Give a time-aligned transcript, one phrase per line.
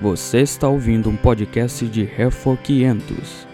[0.00, 3.46] Você está ouvindo um podcast de Refor 500.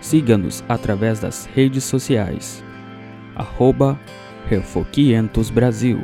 [0.00, 2.64] Siga-nos através das redes sociais.
[3.34, 4.00] Arroba
[4.46, 5.98] Refor 500 Brasil.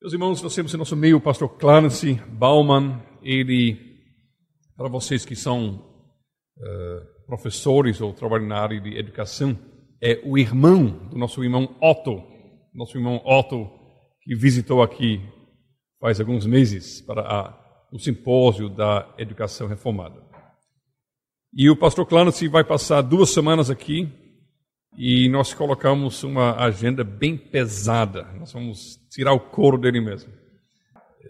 [0.00, 3.02] Meus irmãos, nós temos em nosso meio o pastor Clarence Bauman.
[3.22, 3.76] Ele,
[4.74, 5.84] para vocês que são
[6.56, 9.54] uh, professores ou trabalham na área de educação,
[10.02, 12.35] é o irmão do nosso irmão Otto.
[12.76, 13.70] Nosso irmão Otto,
[14.20, 15.22] que visitou aqui
[15.98, 20.22] faz alguns meses para a, o simpósio da educação reformada.
[21.54, 24.12] E o pastor Clarence vai passar duas semanas aqui
[24.94, 28.24] e nós colocamos uma agenda bem pesada.
[28.38, 30.30] Nós vamos tirar o couro dele mesmo.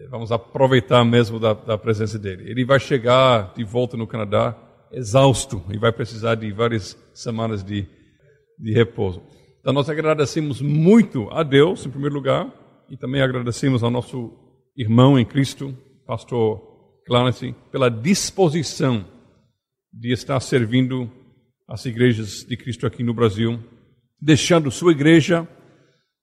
[0.09, 2.51] Vamos aproveitar mesmo da, da, presença dele.
[2.51, 4.53] Ele vai chegar de volta no Canadá
[4.91, 7.87] exausto e vai precisar de várias semanas de,
[8.59, 9.23] de repouso.
[9.67, 12.49] Então nós agradecemos muito a Deus, em primeiro lugar,
[12.89, 14.31] e também agradecemos ao nosso
[14.77, 16.61] irmão em Cristo, pastor
[17.05, 19.05] Clarence, pela disposição
[19.91, 21.11] de estar servindo
[21.67, 23.59] as igrejas de Cristo aqui no Brasil,
[24.21, 25.45] deixando sua igreja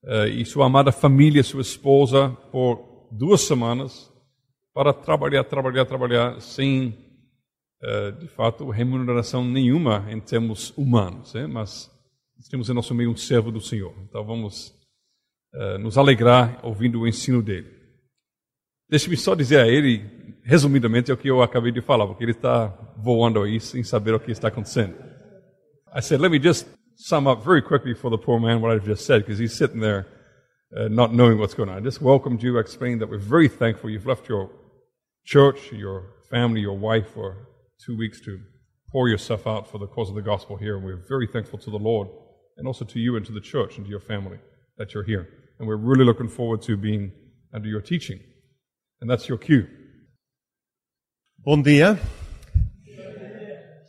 [0.05, 4.11] uh, e sua amada família, sua esposa, por duas semanas
[4.73, 6.97] para trabalhar, trabalhar, trabalhar sem,
[7.83, 11.47] uh, de fato, remuneração nenhuma em termos humanos, né?
[11.47, 11.94] mas
[12.49, 13.95] temos em nosso meio um servo do Senhor.
[14.09, 14.75] Então vamos
[15.55, 17.71] uh, nos alegrar ouvindo o ensino dele.
[18.89, 20.05] Deixe-me só dizer a ele,
[20.45, 22.67] resumidamente, é o que eu acabei de falar, porque ele está
[22.99, 24.95] voando aí sem saber o que está acontecendo.
[25.95, 28.87] I said, let me just sum up very quickly for the poor man what I've
[28.87, 30.07] just said, because he's sitting there
[30.77, 31.79] uh, not knowing what's going on.
[31.79, 34.51] I just welcomed you, explained that we're very thankful you've left your
[35.25, 37.49] church, your family, your wife for
[37.85, 38.39] two weeks to
[38.91, 40.77] pour yourself out for the cause of the gospel here.
[40.77, 42.09] And we're very thankful to the Lord
[42.57, 44.39] and also to you and to the church and to your family
[44.79, 45.29] that you're here.
[45.59, 47.13] And we're really looking forward to being
[47.53, 48.21] under your teaching.
[49.01, 49.67] And that's your cue.
[51.39, 51.99] Bom dia.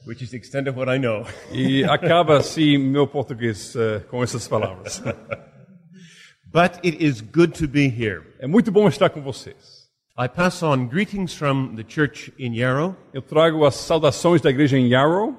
[0.06, 1.25] Which is the extent of what I know.
[1.51, 5.01] E acaba assim meu português uh, com essas palavras.
[6.51, 8.23] But it is good to be here.
[8.39, 9.89] É muito bom estar com vocês.
[10.18, 12.95] I pass on greetings from the church in Yarrow.
[13.13, 15.35] Eu trago as saudações da igreja em Yarrow.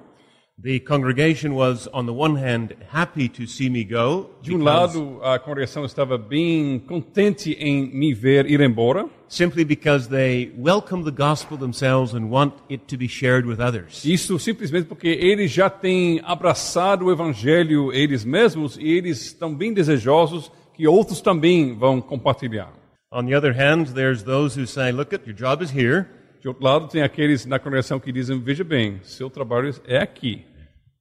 [0.59, 4.31] The congregation was, on the one hand, happy to see me go.
[4.41, 9.07] De um lado, a congregação estava bem contente em me ver ir embora.
[9.29, 14.03] Simply because they welcome the gospel themselves and want it to be shared with others.
[14.03, 19.75] Isso simplesmente porque eles já têm abraçado o evangelho eles mesmos e eles estão bem
[19.75, 22.73] desejosos que outros também vão compartilhar.
[23.13, 26.07] On the other hand, there's those who say, "Look, your job is here."
[26.47, 30.45] De outro lado, tem aqueles na congregação que dizem: veja bem, seu trabalho é aqui.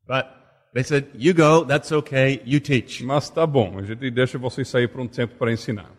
[0.08, 0.26] But
[0.74, 3.04] they said, you go, that's okay, you teach.
[3.04, 5.92] Mas tá bom, a gente deixa vocês sair por um tempo para ensinar.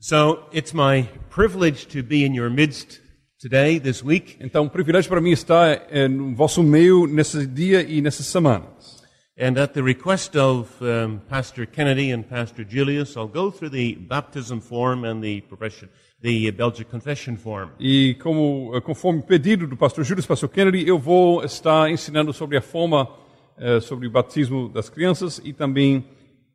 [0.00, 3.00] So it's my privilege to be in your midst
[3.40, 4.36] today, this week.
[4.38, 9.02] Então, um privilégio para mim estar é, no vosso meio nesse dia e nessas semanas.
[9.38, 13.94] And at the request of um, Pastor Kennedy and Pastor Julius, I'll go through the
[13.94, 15.88] baptism form and the profession
[16.24, 17.68] the Belgian Confession Form.
[17.78, 22.62] E como conforme pedido do pastor Júlio pastor Kennedy, eu vou estar ensinando sobre a
[22.62, 23.10] forma
[23.58, 26.02] uh, sobre o batismo das crianças e também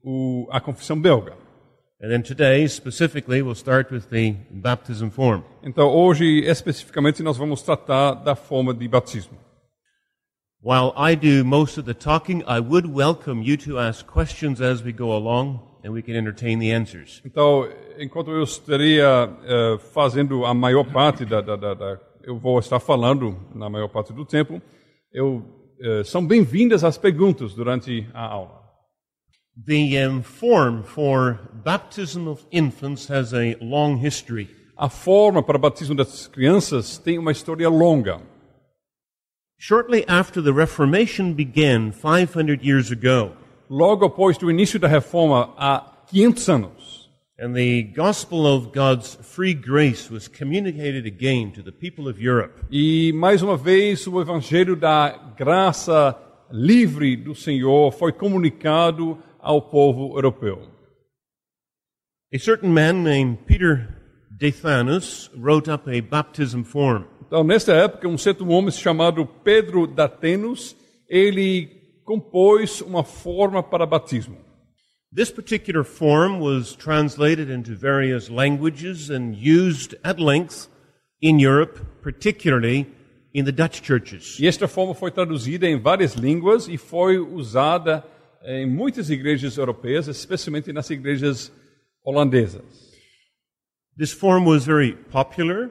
[0.04, 1.34] o, a confissão belga.
[2.02, 5.44] And then today, specifically, we'll start with the baptism form.
[5.62, 9.38] Então hoje especificamente nós vamos tratar da forma de batismo.
[10.62, 14.84] While I do most of the talking, I would welcome you to ask questions as
[14.84, 17.22] we go along and we can entertain the answers.
[17.26, 17.68] Então,
[17.98, 22.80] enquanto eu estaria uh, fazendo a maior parte da, da, da, da, eu vou estar
[22.80, 24.62] falando na maior parte do tempo,
[25.12, 25.44] eu,
[25.82, 28.60] uh, são bem-vindas as perguntas durante a aula.
[29.66, 34.50] The um, form for baptism of infants has a long history.
[34.78, 38.22] A forma para o batismo das crianças tem uma história longa.
[39.58, 43.34] Shortly after the Reformation began 500 years ago,
[43.70, 47.10] logo após do início da reforma há 500 anos.
[47.42, 52.54] And the gospel of God's free grace was communicated again to the people of Europe.
[52.70, 56.18] E mais uma vez o evangelho da graça
[56.52, 60.68] livre do Senhor foi comunicado ao povo europeu.
[62.34, 63.88] A certain man named Peter
[64.30, 67.06] Dathanus wrote up a baptism form.
[67.26, 70.76] Então, nesta época, um certo homem chamado Pedro Datenos,
[71.08, 71.79] ele
[72.10, 74.36] compôs uma forma para batismo.
[75.16, 80.68] This particular form was translated into various languages and used at length
[81.22, 82.88] in Europe, particularly
[83.32, 84.40] in the Dutch churches.
[84.40, 88.04] E esta forma foi traduzida em várias línguas e foi usada
[88.44, 91.52] em muitas igrejas europeias, especialmente nas igrejas
[92.04, 92.64] holandesas.
[93.96, 95.70] This form was very popular,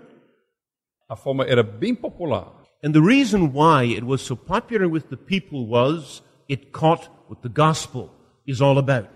[1.09, 2.53] A forma era bem popular.
[2.85, 7.43] and the reason why it was so popular with the people was it caught what
[7.43, 8.11] the gospel
[8.47, 9.09] is all about.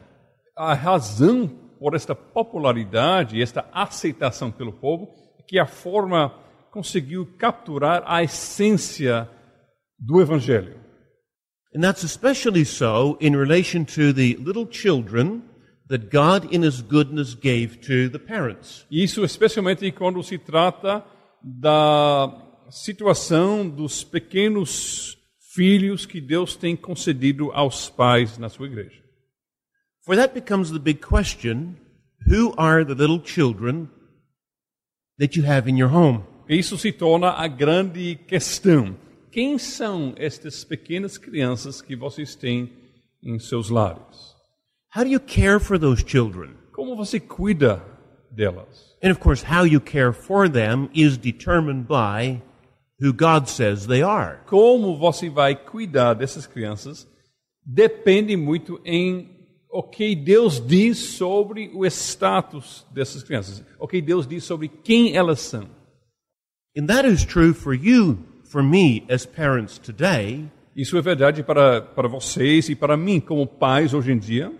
[0.56, 1.48] A razão
[1.78, 5.08] por esta popularidade esta aceitação pelo povo
[5.38, 6.32] é que a forma
[6.70, 9.28] conseguiu capturar a essência
[9.98, 10.80] do evangelho.
[11.74, 15.42] And that's especially so in relation to the little children
[15.88, 18.86] that God in His goodness gave to the parents.
[18.90, 21.04] Isso especialmente quando se trata
[21.42, 22.30] da
[22.70, 25.18] situação dos pequenos
[25.54, 29.02] filhos que Deus tem concedido aos pais na sua igreja.
[30.04, 31.76] For that becomes the big question
[32.26, 33.88] who are the little children
[35.18, 36.24] that you have in your home?
[36.48, 38.96] Isso se torna a grande questão.
[39.30, 42.72] Quem são estas pequenas crianças que vocês têm
[43.22, 44.34] em seus lares?
[44.94, 46.54] How do you care for those children?
[46.72, 47.82] Como você cuida
[48.30, 48.96] delas?
[49.02, 52.42] And of course, how you care for them is determined by
[53.02, 54.38] who God says they are.
[54.46, 57.08] Como você vai cuidar dessas crianças
[57.64, 59.28] depende muito em
[59.68, 65.16] o que Deus diz sobre o status dessas crianças, o que Deus diz sobre quem
[65.16, 65.66] elas são.
[66.76, 70.48] And that is true for you, for me, as parents today.
[70.76, 74.52] Isso é verdade para, para vocês e para mim como pais hoje em dia.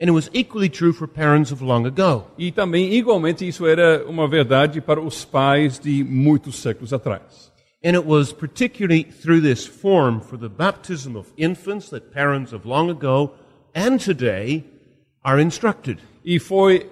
[0.00, 2.26] And it was equally true for parents of long ago.
[2.38, 7.49] E também, igualmente, isso era uma verdade para os pais de muitos séculos atrás.
[7.82, 12.66] And it was particularly through this form for the baptism of infants that parents of
[12.66, 13.32] long ago
[13.74, 14.64] and today
[15.24, 15.98] are instructed.
[16.22, 16.90] E foi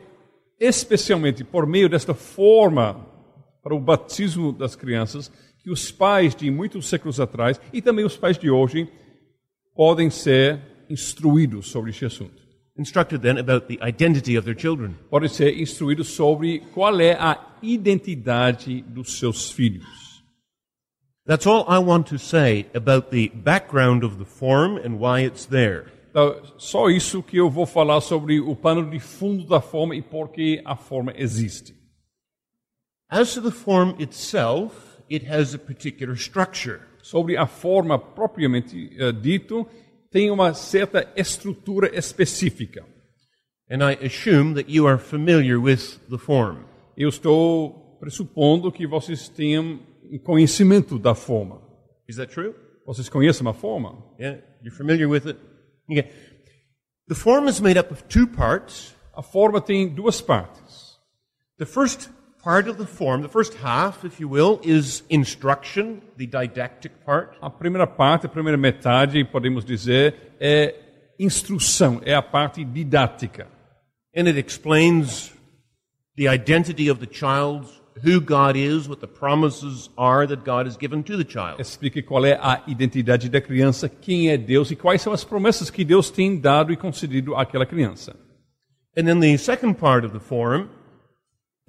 [0.58, 3.06] especialmente por meio desta forma
[3.62, 5.30] para o batismo das crianças
[5.62, 8.88] que os pais de muitos séculos atrás e também os pais de hoje
[9.74, 10.58] podem ser
[10.88, 12.42] instruídos sobre este assunto.
[12.78, 14.94] Instructed then about the identity of their children.
[15.10, 20.07] Podem ser instruídos sobre qual é a identidade dos seus filhos.
[21.28, 25.44] That's all I want to say about the background of the form and why it's
[25.44, 25.84] there.
[26.08, 30.00] Então, só isso que eu vou falar sobre o pano de fundo da forma e
[30.00, 31.74] por que a forma existe.
[33.10, 36.80] As to the form itself, it has a particular structure.
[37.02, 39.66] Sobre a forma propriamente eh, dito,
[40.10, 42.86] tem uma certa estrutura específica.
[43.70, 46.64] And I assume that you are familiar with the form.
[46.96, 49.78] Eu estou pressupondo que vocês tenham
[50.16, 51.60] conhecimento da forma.
[52.08, 52.54] Is that true?
[52.86, 54.02] Vocês conhecem a forma?
[54.18, 55.38] Yeah, you're familiar with it?
[55.90, 56.08] Okay.
[57.08, 58.94] The form is made up of two parts.
[59.14, 60.98] A forma tem duas partes.
[61.58, 62.08] The first
[62.42, 67.36] part of the form, the first half, if you will, is instruction, the didactic part.
[67.42, 70.74] A primeira parte, a primeira metade, podemos dizer, é
[71.18, 73.48] instrução, é a parte didática.
[74.14, 75.32] And it explains
[76.16, 77.66] the identity of the child,
[78.02, 81.60] who God is, what the promises are that God has given to the child.
[81.60, 85.70] Explica qual é a identidade da criança, quem é Deus e quais são as promessas
[85.70, 88.14] que Deus tem dado e concedido àquela criança.
[88.96, 90.68] And then the second part of the form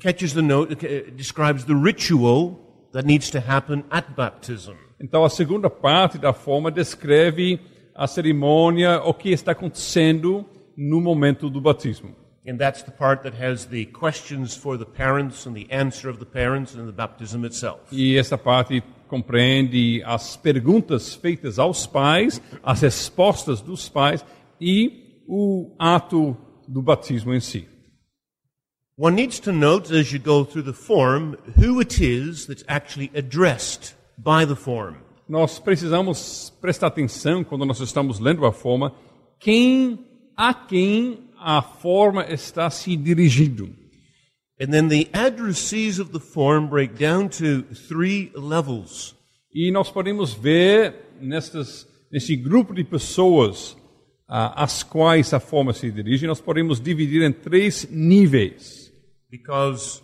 [0.01, 4.73] catches the note, uh, describes the ritual that needs to happen at baptism.
[5.01, 7.59] Então, a segunda parte da forma descreve
[7.95, 10.45] a cerimônia, o que está acontecendo
[10.75, 12.15] no momento do batismo.
[12.49, 16.17] And that's the part that has the questions for the parents and the answer of
[16.17, 17.81] the parents and the baptism itself.
[17.91, 24.25] E essa parte compreende as perguntas feitas aos pais, as respostas dos pais
[24.59, 26.35] e o ato
[26.67, 27.67] do batismo em si.
[28.97, 33.11] One needs to note as you go through the form who it is that's actually
[33.15, 34.95] addressed by the form.
[35.27, 38.91] Nós precisamos prestar atenção quando nós estamos lendo a forma,
[39.39, 40.03] quem
[40.35, 43.69] a quem a forma está se dirigindo.
[44.61, 49.15] And then the addressees of the form break down to three levels.
[49.53, 53.77] E nós podemos ver nestas, nesse grupo de pessoas
[54.27, 58.91] ah, às quais a forma se dirige, nós podemos dividir em três níveis.
[59.31, 60.01] Because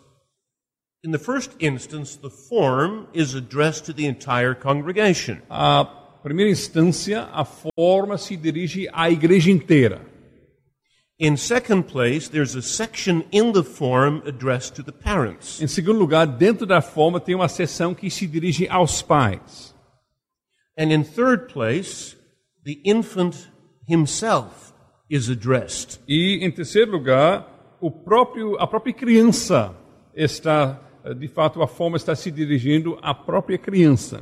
[1.04, 5.38] in the first instance, the form is addressed to the entire congregation.
[5.50, 5.86] A
[6.24, 10.02] primeira instância, a forma se dirige à igreja inteira.
[11.18, 15.62] In second place, there's a section in the form addressed to the parents.
[15.62, 19.74] Em segundo lugar, dentro da forma tem uma seção que se dirige aos pais.
[20.78, 22.18] And in third place,
[22.66, 23.50] the infant
[23.88, 24.74] himself
[25.10, 26.02] is addressed.
[26.06, 29.74] E em terceiro lugar, o próprio, a própria criança
[30.14, 30.82] está,
[31.18, 34.22] de fato, a forma está se dirigindo à própria criança.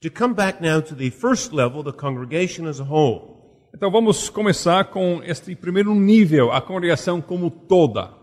[0.00, 3.37] To come back now to the first level, the congregation as a whole.
[3.74, 8.14] Então vamos começar com este primeiro nível, a congregação como toda.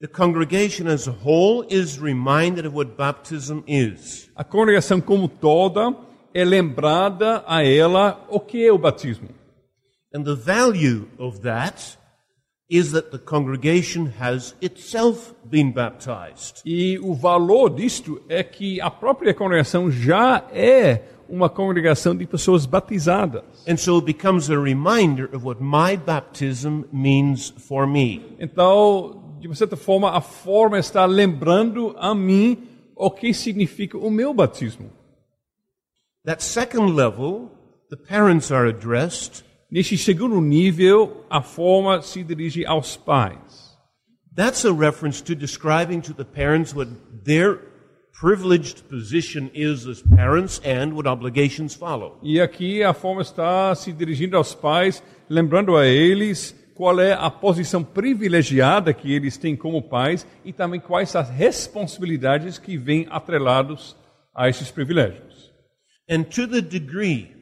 [0.00, 4.30] The congregation as a whole is reminded of what baptism is.
[4.36, 5.94] A congregação como toda
[6.32, 9.28] é lembrada a ela o que é o batismo.
[10.14, 11.98] And the value of that
[12.70, 16.62] is that the congregation has itself been baptized.
[16.64, 22.66] E o valor disto é que a própria congregação já é uma congregação de pessoas
[22.66, 23.42] batizadas.
[23.68, 28.36] And so it becomes a reminder of what my baptism means for me.
[28.38, 32.58] Então, de certa forma, a forma está lembrando a mim
[32.96, 34.90] o que significa o meu batismo.
[36.24, 37.50] That second level,
[37.90, 39.44] the parents are addressed.
[39.70, 43.76] Neste segundo nível, a forma se dirige aos pais.
[44.34, 46.88] That's a reference to describing to the parents what
[47.24, 47.60] their
[48.18, 52.18] privileged position is as parents and what obligations follow.
[52.22, 57.30] E aqui a forma está se dirigindo aos pais, lembrando a eles qual é a
[57.30, 63.96] posição privilegiada que eles têm como pais e também quais as responsabilidades que vêm atrelados
[64.34, 65.52] a esses privilégios.
[66.10, 67.38] And to the degree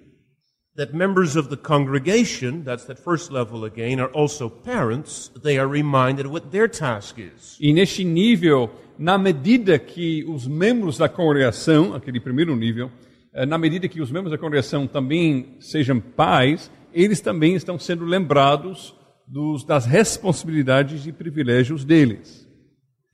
[0.76, 5.68] that members of the congregation, that's that first level again, are also parents, they are
[5.68, 7.56] reminded what their task is.
[7.59, 12.90] E neste nível, na medida que os membros da congregação, aquele primeiro nível,
[13.34, 18.04] eh, na medida que os membros da congregação também sejam pais, eles também estão sendo
[18.04, 18.94] lembrados
[19.26, 22.46] dos, das responsabilidades e privilégios deles.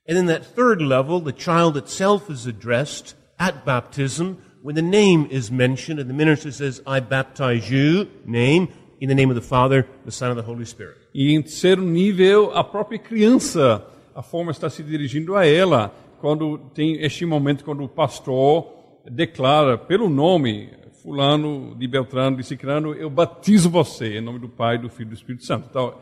[0.09, 5.27] And in that third level, the child itself is addressed at baptism when the name
[5.31, 8.69] is mentioned and the minister says, I baptize you, name,
[9.01, 10.97] in the name of the Father, the Son, and the Holy Spirit.
[11.15, 13.85] E em terceiro nível, a própria criança,
[14.15, 18.67] a forma está se dirigindo a ela, quando tem este momento quando o pastor
[19.11, 20.71] declara pelo nome
[21.03, 25.11] fulano de Beltrano de Cicrano, eu batizo você em nome do Pai, do Filho e
[25.11, 25.67] do Espírito Santo.
[25.69, 25.99] Então,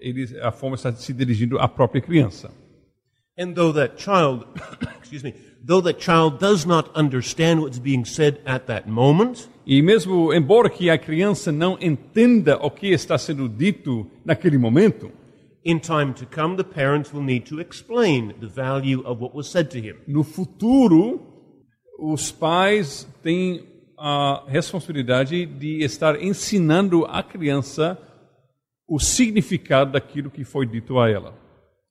[0.00, 2.52] ele, a forma está se dirigindo à própria criança.
[3.36, 4.46] And though that child,
[5.02, 5.34] excuse me,
[5.66, 10.68] though that child does not understand what's being said at that moment, E mesmo, embora
[10.68, 15.10] que a criança não entenda o que está sendo dito naquele momento,
[15.64, 19.50] in time to come, the parents will need to explain the value of what was
[19.50, 19.96] said to him.
[20.06, 21.20] no futuro,
[21.98, 23.64] os pais têm
[23.98, 27.98] a responsabilidade de estar ensinando à criança
[28.86, 31.34] o significado daquilo que foi dito a ela.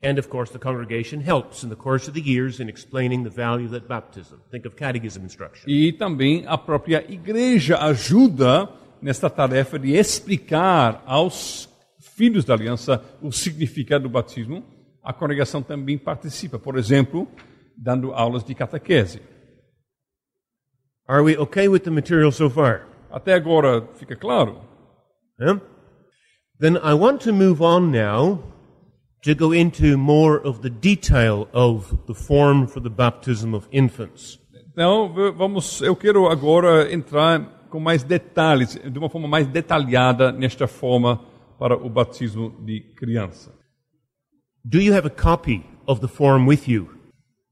[0.04, 3.30] And of course, the congregation helps in the course of the years in explaining the
[3.30, 4.36] value of that baptism.
[4.52, 5.64] Think of catechism instruction.
[5.68, 8.70] E também a própria igreja ajuda
[9.02, 11.70] nesta tarefa de explicar aos
[12.16, 14.64] filhos da aliança o significado do batismo.
[15.04, 17.28] A congregação também participa, por exemplo,
[17.78, 19.22] dando aulas de catequese.
[21.08, 22.88] Are we okay with the material so far?
[23.12, 24.62] Até agora fica claro?
[25.40, 25.60] Huh?
[26.60, 28.42] Then I want to move on now
[29.24, 34.40] to go into more of the detail of the form for the baptism of infants.
[34.72, 40.68] Então, vamos, eu quero agora entrar com mais detalhes, de uma forma mais detalhada nesta
[40.68, 41.20] forma
[41.64, 43.50] para o batismo de criança.
[44.66, 46.90] Do you have a copy of the form with you?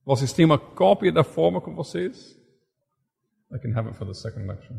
[0.06, 2.38] Vocês têm uma cópia da forma com vocês?
[3.54, 4.76] I can have it for the second lecture.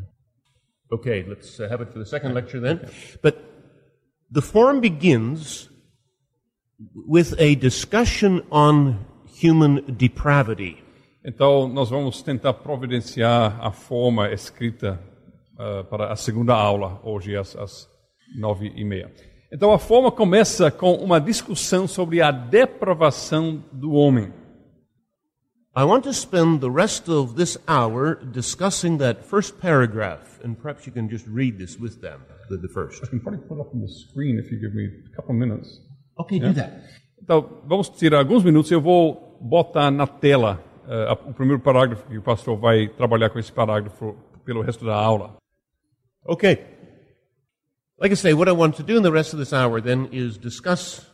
[0.91, 2.87] Okay, let's uh, have it for the second lecture then.
[3.23, 3.39] But
[4.31, 5.67] the form begins
[7.07, 10.77] with a discussion on human depravity.
[11.25, 14.99] Então, nós vamos tentar providenciar a forma escrita
[15.57, 17.92] ah, para a segunda aula, hoje às, às
[18.37, 19.11] nove e meia.
[19.51, 24.33] Então, a forma começa com uma discussão sobre a depravação do homem.
[25.75, 30.85] I want to spend the rest of this hour discussing that first paragraph, and perhaps
[30.85, 33.03] you can just read this with them, the, the first.
[33.03, 35.33] I can probably put it up on the screen if you give me a couple
[35.35, 35.81] minutes.
[36.19, 36.71] Okay, do that.
[37.21, 42.05] Então, vamos tirar alguns minutos e eu vou botar na tela a- o primeiro parágrafo,
[42.07, 44.15] que o pastor vai trabalhar com esse parágrafo
[44.45, 45.37] pelo resto da aula.
[46.25, 46.59] Okay.
[47.99, 50.09] Like I say, what I want to do in the rest of this hour then
[50.11, 51.05] is discuss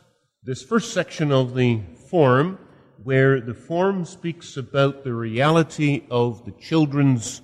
[0.43, 2.57] this first section of the form
[3.03, 7.41] where the form speaks about the reality of the children's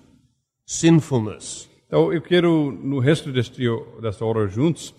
[0.66, 1.68] sinfulness.
[1.88, 3.62] Então, eu quero, no resto deste,
[4.02, 4.94] desta hora juntos,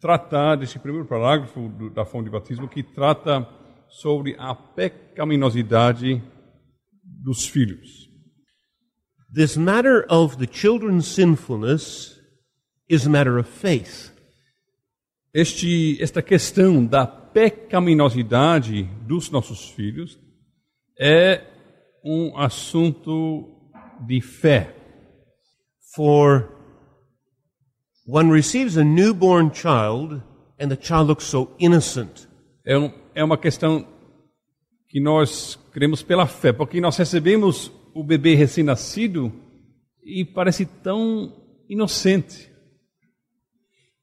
[0.00, 3.46] tratar desse primeiro parágrafo do, da fonte de batismo que trata
[3.88, 6.22] sobre a pecaminosidade
[7.02, 8.08] dos filhos.
[9.34, 12.17] This matter of the children's sinfulness
[12.88, 14.12] is a matter of faith.
[15.32, 20.18] Este, esta questão da pecaminosidade dos nossos filhos
[20.98, 21.44] é
[22.02, 23.46] um assunto
[24.06, 24.74] de fé.
[25.94, 26.50] For
[28.06, 30.22] one receives a newborn child
[30.58, 32.26] and the child looks so innocent.
[32.64, 33.86] É, um, é uma questão
[34.88, 39.32] que nós cremos pela fé, porque nós recebemos o bebê recém-nascido
[40.02, 41.32] e parece tão
[41.68, 42.50] inocente.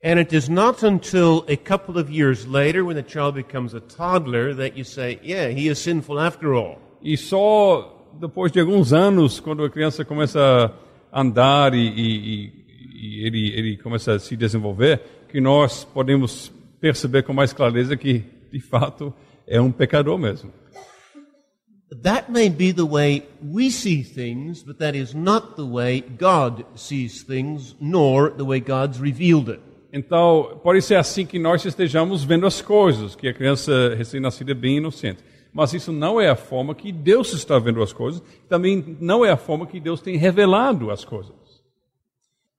[0.06, 3.80] And it is not until a couple of years later, when the child becomes a
[3.80, 6.80] toddler, that you say, yeah, he is sinful after all.
[7.02, 10.72] E só depois de alguns anos, quando a criança começa
[11.12, 12.54] a andar e, e,
[12.94, 18.24] e ele, ele começa a se desenvolver, que nós podemos perceber com mais clareza que,
[18.52, 19.12] de fato,
[19.48, 20.52] é um pecador mesmo.
[22.04, 26.64] That may be the way we see things, but that is not the way God
[26.76, 29.62] sees things, nor the way God's revealed it.
[29.98, 34.54] Então, pode ser assim que nós estejamos vendo as coisas, que a criança recém-nascida é
[34.54, 35.24] bem inocente.
[35.54, 39.32] Mas isso não é a forma que Deus está vendo as coisas, também não é
[39.32, 41.34] a forma que Deus tem revelado as coisas.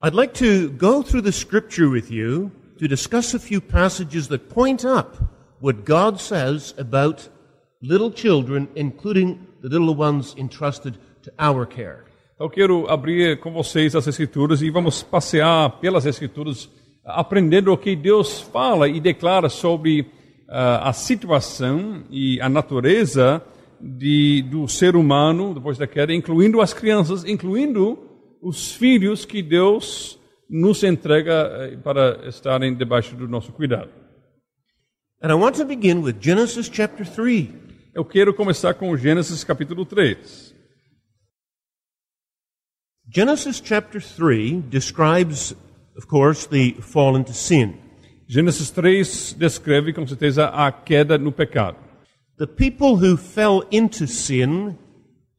[0.03, 4.47] I'd like to go through the scripture with you to discuss a few passages that
[4.47, 5.19] point up
[5.61, 7.29] what God says about
[7.83, 12.07] little children, including the little ones entrusted to our care.
[12.39, 16.69] Eu quero abrir com vocês as Escrituras e vamos passear pelas Escrituras,
[17.07, 20.07] aprendendo o que Deus fala e declara sobre uh,
[20.83, 23.43] a situação e a natureza
[23.81, 27.99] de, do ser humano depois da queda, incluindo as crianças, incluindo
[28.43, 30.19] os filhos que Deus
[30.51, 33.91] nos entrega uh, para estarem debaixo do nosso cuidado.
[35.23, 37.49] And I want to begin with Genesis chapter 3.
[37.95, 40.55] Eu quero começar com Gênesis capítulo 3.
[43.09, 45.57] Genesis chapter 3 describes,
[45.97, 47.79] of course, the fall into sin.
[48.29, 51.77] Gênesis 3 descreve com certeza a queda no pecado.
[52.39, 54.77] The people who fell into sin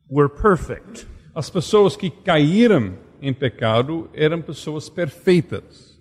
[0.09, 1.05] were perfect.
[1.35, 5.99] As pessoas que caíram em pecado eram pessoas perfeitas.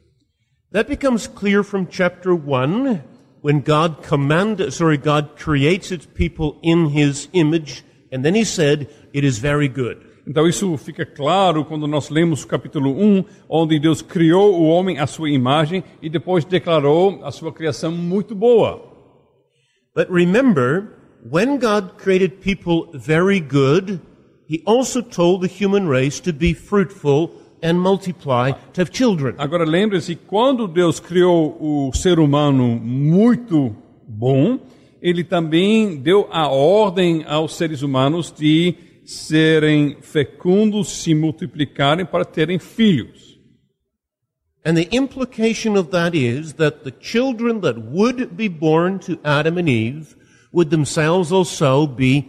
[0.72, 3.02] That becomes clear from chapter 1
[3.42, 8.88] when God commanded, sorry, God creates its people in his image, and then he said,
[9.12, 10.05] it is very good.
[10.26, 14.98] Então isso fica claro quando nós lemos o capítulo 1, onde Deus criou o homem
[14.98, 18.82] à sua imagem e depois declarou a sua criação muito boa.
[19.94, 20.88] But remember,
[21.30, 24.00] when God created people very good,
[24.48, 27.30] he also told the human race to be fruitful
[27.62, 29.36] and multiply, to have children.
[29.38, 33.74] Agora lembre-se, quando Deus criou o ser humano muito
[34.08, 34.58] bom,
[35.00, 38.74] ele também deu a ordem aos seres humanos de
[39.06, 43.40] serem fecundos, se multiplicarem para terem filhos.
[44.64, 49.58] And the implication of that is that the children that would be born to Adam
[49.58, 50.16] and Eve
[50.52, 52.28] would themselves also be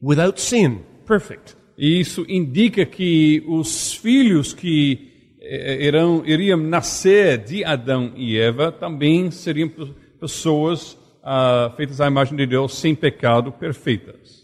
[0.00, 1.54] without sin, perfect.
[1.76, 8.72] E isso indica que os filhos que eh, irão, iriam nascer de Adão e Eva
[8.72, 14.43] também seriam pe- pessoas ah, feitas à imagem de Deus, sem pecado, perfeitas.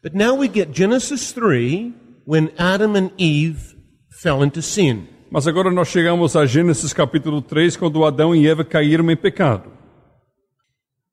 [0.00, 1.92] But now we get Genesis 3
[2.24, 3.74] when Adam and Eve
[4.10, 5.08] fell into sin.
[5.30, 9.70] Mas agora nós chegamos a Gênesis capítulo 3, quando Adão e Eva caíram em pecado.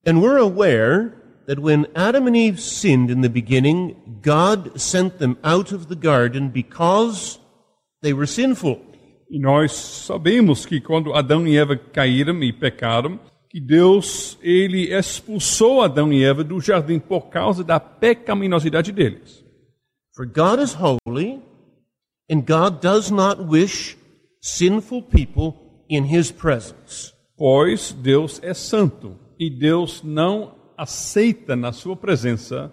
[0.06, 1.14] And we're aware
[1.48, 5.96] that when Adam and Eve sinned in the beginning, God sent them out of the
[5.96, 7.40] garden because
[8.04, 8.80] they were sinful.
[9.30, 13.20] E nós sabemos que quando Adão e Eva caíram e pecaram,
[13.56, 19.46] que Deus ele expulsou Adão e Eva do jardim por causa da pecaminosidade deles.
[20.14, 21.42] For God is holy,
[22.30, 23.96] and God does not wish
[24.42, 25.54] sinful people
[25.90, 27.14] in his presence.
[27.38, 32.70] Pois Deus é santo e Deus não aceita na sua presença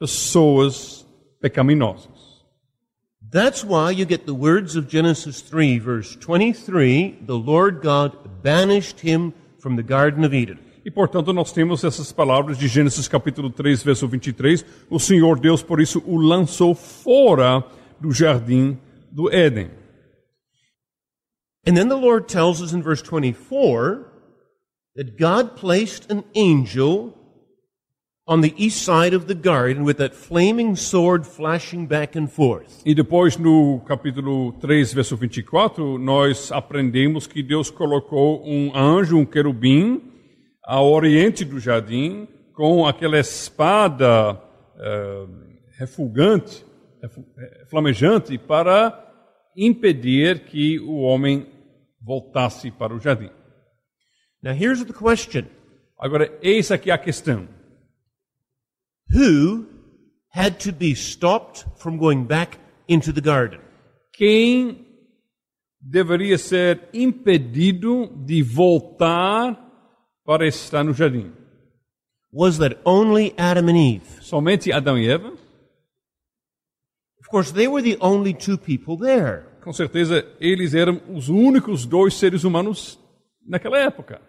[0.00, 1.06] pessoas
[1.40, 2.42] pecaminosas.
[3.30, 8.98] That's why you get the words of Genesis 3, verse 23 the Lord God banished
[9.00, 9.32] him
[9.64, 10.58] from the Garden of Eden.
[10.84, 15.62] E portanto nós temos essas palavras de Gênesis capítulo 3, verso 23, o Senhor Deus
[15.62, 17.64] por isso o lançou fora
[17.98, 18.78] do jardim
[19.10, 19.70] do Éden.
[21.66, 24.04] And then the Lord tells us in verse 24
[24.96, 27.14] that God placed an angel
[28.26, 32.82] on the east side of the garden with that flaming sword flashing back and forth.
[32.86, 39.26] E depois no capítulo 3, verso 24, nós aprendemos que Deus colocou um anjo, um
[39.26, 40.00] querubim,
[40.64, 44.40] ao oriente do jardim, com aquela espada
[44.78, 45.26] eh,
[45.78, 46.64] refulgante,
[47.02, 49.00] refu- eh, flamejante, para
[49.54, 51.46] impedir que o homem
[52.00, 53.28] voltasse para o jardim.
[54.42, 55.44] Now here's the question.
[55.98, 57.46] Agora, eis aqui a questão.
[59.14, 59.66] Who
[60.30, 63.60] had to be stopped from going back into the garden?
[64.12, 64.84] Quem
[65.80, 69.56] deveria ser impedido de voltar
[70.24, 71.32] para estar no jardim?
[72.32, 74.04] Was that only Adam and Eve?
[74.20, 75.32] Somente Adão e Eva?
[77.20, 79.44] Of course, they were the only two people there.
[79.62, 82.98] Com certeza, eles eram os únicos dois seres humanos
[83.46, 84.20] naquela época.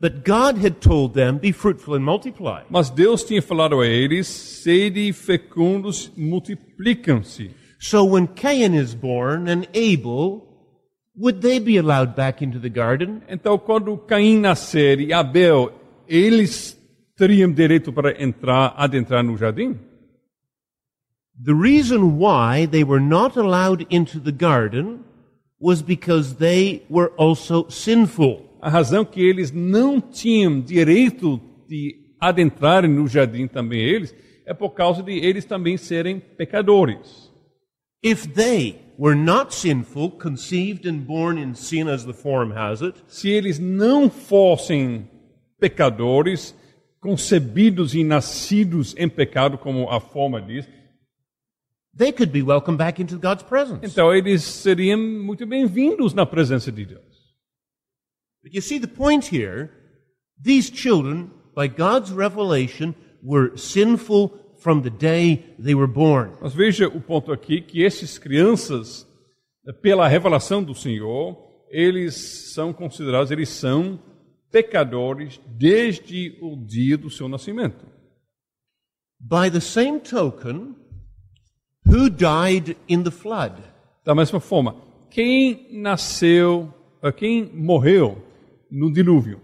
[0.00, 2.62] But God had told them, Be fruitful and multiply.
[2.70, 7.50] Mas Deus tinha falado a eles: sede fecundos, multiplicam-se.
[7.78, 10.46] So when Cain is born and Abel,
[11.14, 13.22] would they be allowed back into the garden?
[13.28, 15.70] Então, quando Caim nascer e Abel,
[16.08, 16.78] eles
[17.16, 19.78] teriam direito para entrar, adentrar no jardim?
[21.42, 25.04] The reason why they were not allowed into the garden
[25.58, 28.49] was because they were also sinful.
[28.60, 34.70] A razão que eles não tinham direito de adentrar no jardim também eles é por
[34.70, 37.30] causa de eles também serem pecadores.
[38.02, 43.02] If they were not sinful, conceived and born in sin as the form has it,
[43.06, 45.08] Se eles não fossem
[45.58, 46.54] pecadores,
[47.00, 50.68] concebidos e nascidos em pecado, como a forma diz,
[51.96, 53.80] they could be welcomed back into God's presence.
[53.82, 57.09] então eles seriam muito bem-vindos na presença de Deus.
[58.42, 59.70] But you see the point here,
[60.40, 66.32] these children, by God's revelation, were sinful from the day they were born.
[66.40, 69.06] Mas veja o ponto aqui que esses crianças,
[69.82, 71.36] pela revelação do Senhor,
[71.70, 73.98] eles são considerados, eles são
[74.50, 77.86] pecadores desde o dia do seu nascimento.
[79.18, 80.74] By the same token,
[81.86, 83.62] who died in the flood?
[84.02, 84.76] Da mesma forma,
[85.10, 86.72] quem nasceu,
[87.02, 88.29] eh, quem morreu
[88.70, 89.40] no dilúvio?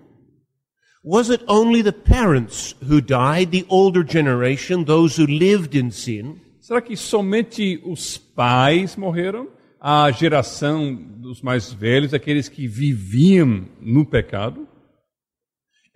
[1.04, 6.40] Was it only the parents who died, the older generation, those who lived in sin?
[6.60, 9.48] Será que somente os pais morreram?
[9.80, 14.66] A geração dos mais velhos, aqueles que viviam no pecado?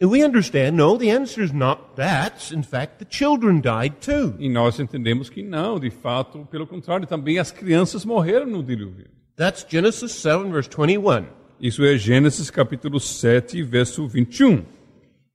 [0.00, 2.54] We understand, no, the answer is not that.
[2.54, 4.34] In fact, the children died too.
[4.38, 9.08] E nós entendemos que não, de fato, pelo contrário, também as crianças morreram no dilúvio.
[9.36, 11.39] That's Genesis 7, verse 21.
[11.62, 14.64] Isso é Gênesis capítulo 7, verso 21.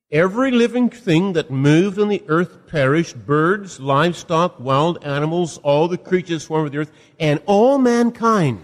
[0.09, 5.99] Every living thing that moved on the earth perished birds, livestock, wild animals, all the
[5.99, 8.57] creatures swarm of the earth, and all mankind.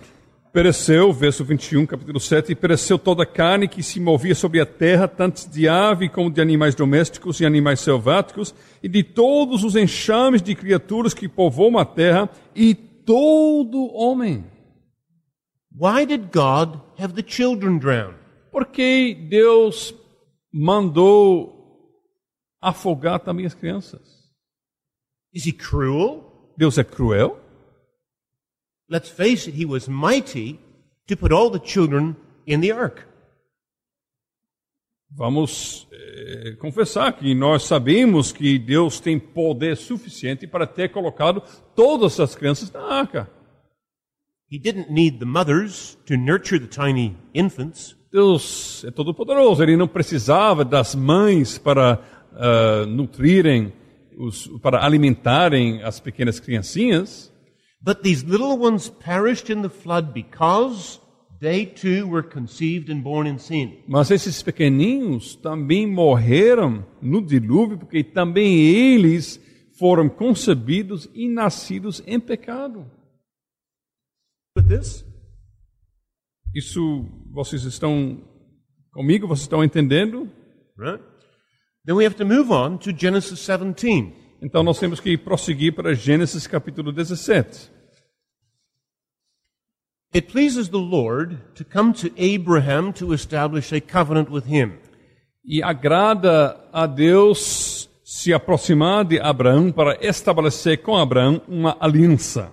[0.51, 4.65] Pereceu, verso 21, capítulo 7, e pereceu toda a carne que se movia sobre a
[4.65, 9.75] terra, tanto de ave como de animais domésticos e animais selváticos, e de todos os
[9.75, 14.45] enxames de criaturas que povoam a terra, e todo homem.
[15.75, 18.15] Why did God have the children drown?
[18.51, 19.93] Por que Deus
[20.51, 21.89] mandou
[22.61, 24.01] afogar também as crianças?
[25.33, 26.53] Is he cruel?
[26.57, 27.39] Deus é cruel?
[28.89, 30.59] Let's face it, he was mighty
[31.07, 33.07] to put all the children in the ark.
[35.13, 41.41] Vamos eh, confessar que nós sabemos que Deus tem poder suficiente para ter colocado
[41.75, 43.29] todas as crianças na arca.
[44.51, 47.95] He didn't need the mothers to nurture the tiny infants.
[48.11, 52.01] Deus é todo poderoso, ele não precisava das mães para
[52.33, 53.71] ah, nutrirem,
[54.17, 57.31] os, para alimentarem as pequenas criancinhas.
[57.81, 60.99] But these little ones perished in the flood because
[61.39, 63.79] they too were conceived and born in sin.
[63.87, 69.39] Mas esses pequeninhos também morreram no dilúvio, porque também eles
[69.79, 72.85] foram concebidos e nascidos em pecado.
[76.53, 78.21] Isso vocês estão
[78.91, 79.27] comigo?
[79.27, 80.29] Vocês estão entendendo?
[80.77, 81.01] Right?
[81.85, 84.13] Then we have to move on to Genesis 17.
[84.41, 87.71] Então nós temos que prosseguir para Gênesis capítulo 17.
[90.13, 94.73] It pleases the Lord to come to Abraham to establish a covenant with him.
[95.45, 102.51] E agrada a Deus se aproximar de Abraão para estabelecer com Abraão uma aliança.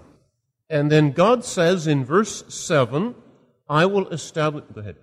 [0.71, 3.15] And then God says in verse 7,
[3.69, 4.65] I will establish.
[4.75, 4.97] Go ahead.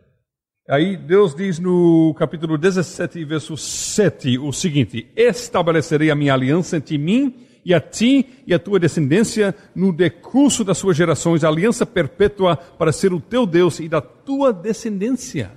[0.67, 6.97] Aí Deus diz no capítulo 17, verso 7, o seguinte: Estabelecerei a minha aliança entre
[6.97, 12.56] mim e a ti e a tua descendência no decurso das suas gerações, aliança perpétua
[12.56, 15.51] para ser o teu Deus e da tua descendência.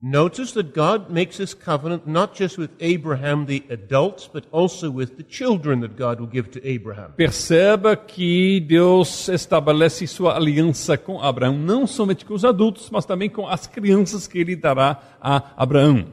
[0.00, 5.16] Notice that God makes this covenant not just with Abraham, the adults, but also with
[5.16, 7.14] the children that God will give to Abraham.
[7.16, 13.28] Perceba que Deus estabelece sua aliança com Abraão, não somente com os adultos, mas também
[13.28, 16.06] com as crianças que ele dará a Abraão.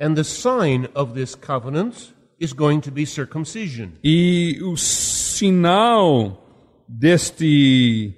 [0.00, 3.88] And the sign of this covenant is going to be circumcision.
[4.04, 6.46] E o sinal
[6.86, 8.14] deste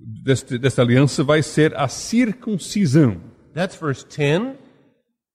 [0.00, 3.30] deste, desta aliança vai ser a circuncisão.
[3.54, 4.56] That's verse 10.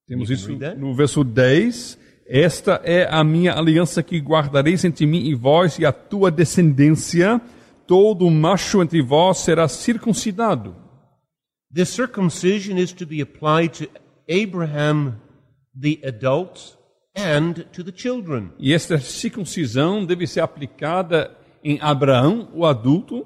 [0.07, 1.97] Temos isso no verso 10.
[2.25, 7.41] Esta é a minha aliança que guardareis entre mim e vós e a tua descendência.
[7.85, 10.75] Todo macho entre vós será circuncidado.
[11.73, 13.89] This circumcision is to be applied to
[14.29, 15.15] Abraham,
[15.73, 16.77] the adult,
[17.15, 18.51] and to the children.
[18.59, 23.25] E esta circuncisão deve ser aplicada em Abraão, o adulto,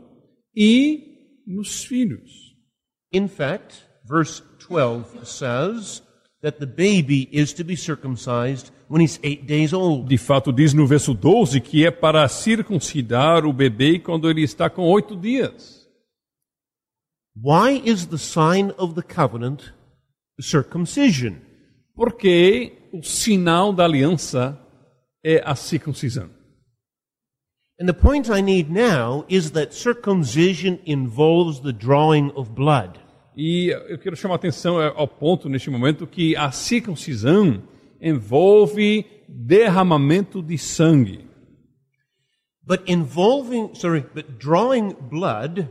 [0.56, 2.56] e nos filhos.
[3.12, 6.02] In fact, verse 12 says
[6.42, 10.10] that the baby is to be circumcised when he's eight days old.
[10.10, 14.70] De fato, diz no verso 12 que é para circuncidar o bebê quando ele está
[14.70, 15.88] com oito dias.
[17.34, 19.72] Why is the sign of the covenant
[20.40, 21.36] circumcision?
[21.96, 24.60] Porque o sinal da aliança
[25.24, 26.30] é a circuncisão.
[27.80, 33.00] And the point I need now is that circumcision involves the drawing of blood.
[33.36, 37.64] E eu quero chamar a atenção ao ponto neste momento que a circuncisão
[38.02, 41.28] envolve derramamento de sangue.
[42.64, 45.70] But involving, sorry, but drawing blood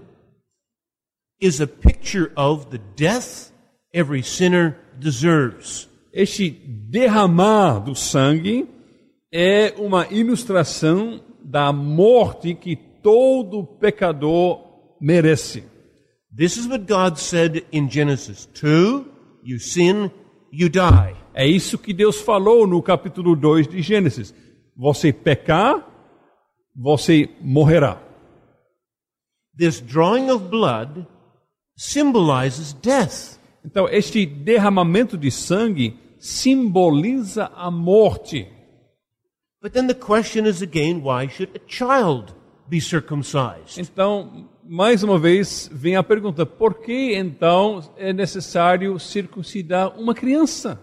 [1.40, 3.52] is a picture of the death
[3.92, 5.88] every sinner deserves.
[6.12, 8.68] Este derramar do sangue
[9.32, 14.60] é uma ilustração da morte que todo pecador
[15.00, 15.64] merece.
[16.32, 19.10] This is what God said in Genesis 2
[19.42, 20.10] you sin,
[20.50, 21.16] you die.
[21.34, 24.34] É isso que Deus falou no capítulo 2 de Gênesis.
[24.76, 25.86] Você pecar,
[26.74, 28.00] você morrerá.
[29.56, 31.06] This drawing of blood
[31.76, 33.38] symbolizes death.
[33.64, 38.48] Então, este derramamento de sangue simboliza a morte.
[39.62, 42.34] But then the question is again why should a child
[42.68, 43.78] be circumcised?
[43.78, 50.80] Então, mais uma vez, vem a pergunta: por que então é necessário circuncidar uma criança?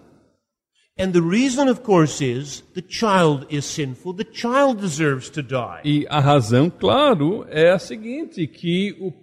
[1.00, 5.82] And the reason, of course, is the child is sinful, the child deserves to die.
[5.86, 9.14] E a razão, claro, é a seguinte: que o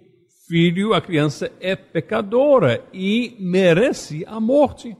[0.47, 4.97] filho, a criança, é pecadora e merece a morte.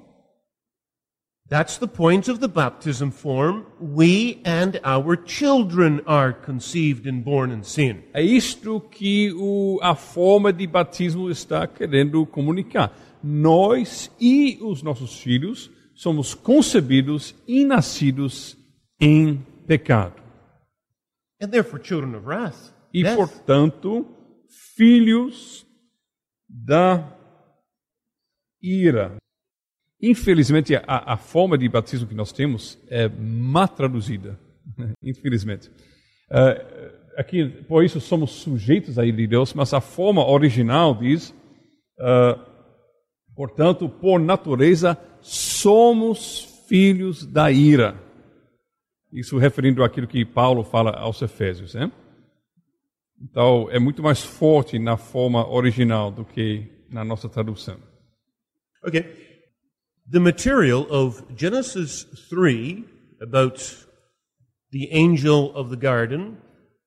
[1.47, 3.67] That's the point of the baptism form.
[3.79, 8.03] We and our children are conceived and born in sin.
[8.15, 12.91] É isto que o, a forma de batismo está querendo comunicar.
[13.23, 18.57] Nós e os nossos filhos somos concebidos e nascidos
[18.99, 20.19] em pecado.
[21.39, 22.73] And therefore children of wrath.
[22.91, 23.15] E, death.
[23.15, 24.07] portanto,
[24.75, 25.63] filhos
[26.49, 27.15] da
[28.59, 29.17] ira.
[30.05, 34.39] Infelizmente, a, a forma de batismo que nós temos é má traduzida.
[35.01, 35.71] Infelizmente.
[36.29, 41.33] Eh, aqui, por isso, somos sujeitos à ira de Deus, mas a forma original diz,
[41.99, 42.39] eh,
[43.35, 47.99] portanto, por natureza, somos filhos da ira.
[49.11, 51.91] Isso referindo àquilo que Paulo fala aos Efésios, né?
[53.19, 57.77] Então, é muito mais forte na forma original do que na nossa tradução.
[58.83, 59.24] Okay.
[60.07, 62.85] The material of Genesis 3
[63.21, 63.75] about
[64.71, 66.37] the angel of the garden,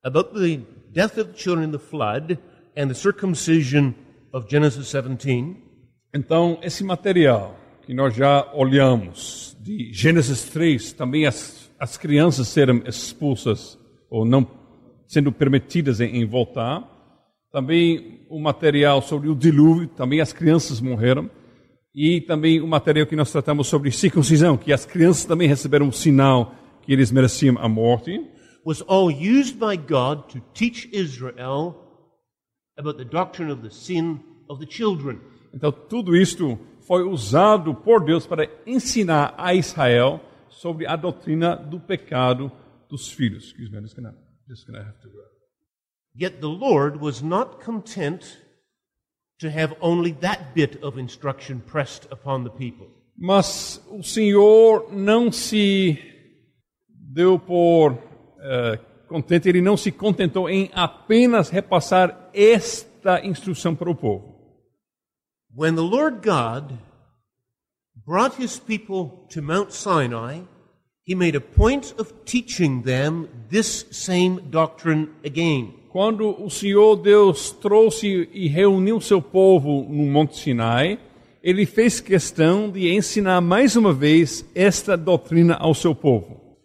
[0.05, 0.61] about the
[0.93, 2.39] death of the children in the flood,
[2.77, 3.95] and the circumcision
[4.33, 5.69] of Genesis 17
[6.15, 7.55] Então, esse material
[7.85, 13.79] que nós já olhamos, de Gênesis 3, também as, as crianças serem expulsas
[14.09, 14.47] ou não
[15.07, 16.83] sendo permitidas em, em voltar,
[17.53, 21.31] também o material sobre o dilúvio, também as crianças morreram,
[22.01, 25.91] e também o material que nós tratamos sobre circuncisão, que as crianças também receberam um
[25.91, 28.25] sinal que eles mereciam a morte.
[28.65, 31.75] was all used by God to teach Israel
[32.77, 35.19] about the doctrine of the sin of the children.
[35.53, 36.57] Então, tudo isto
[36.87, 42.53] foi usado por Deus para ensinar a Israel sobre a doutrina do pecado
[42.89, 43.47] dos filhos.
[43.47, 44.15] Excuse me, I'm just gonna,
[44.49, 45.09] just gonna have to.
[46.15, 48.39] Yet the Lord was not content
[49.41, 52.89] to have only that bit of instruction pressed upon the people.
[53.17, 55.99] Mas o Senhor não se
[56.89, 57.99] deu por
[58.41, 64.37] eh, contente, ele não se contentou em apenas repassar esta instrução para o povo.
[65.55, 66.79] When the Lord God
[68.07, 70.43] brought his people to Mount Sinai,
[71.05, 75.75] he made a point of teaching them this same doctrine again.
[75.99, 80.97] Quando o Senhor Deus trouxe e reuniu seu povo no Monte Sinai,
[81.43, 86.57] ele fez questão de ensinar mais uma vez esta doutrina ao seu povo.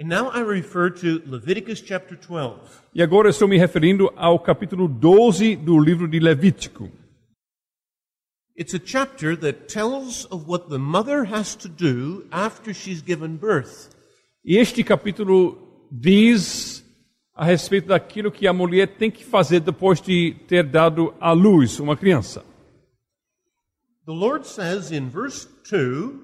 [0.00, 2.60] And now I refer to Leviticus chapter 12.
[2.94, 6.90] E agora estou me referindo ao capítulo 12 do livro de Levítico.
[8.58, 13.36] It's a chapter that tells of what the mother has to do after she's given
[13.36, 13.90] birth.
[14.42, 15.58] E este capítulo
[15.92, 16.87] diz
[17.38, 21.78] a respeito daquilo que a mulher tem que fazer depois de ter dado à luz
[21.78, 22.44] uma criança.
[24.04, 26.18] The Lord says in verse 2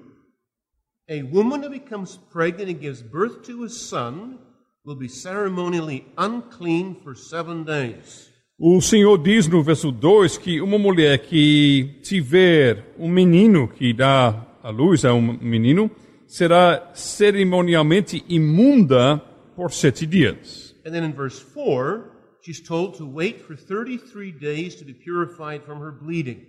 [1.09, 4.39] A woman who becomes pregnant and gives birth to a son
[4.83, 8.29] will be ceremonially unclean for seven days.
[8.59, 14.45] O Senhor diz no verso 2 que uma mulher que tiver um menino que dá
[14.61, 15.89] à luz a um menino
[16.27, 19.21] será cerimonialmente imunda
[19.55, 20.64] por sete dias.
[20.85, 25.63] And then in verse 4, she's told to wait for 33 days to be purified
[25.63, 26.45] from her bleeding.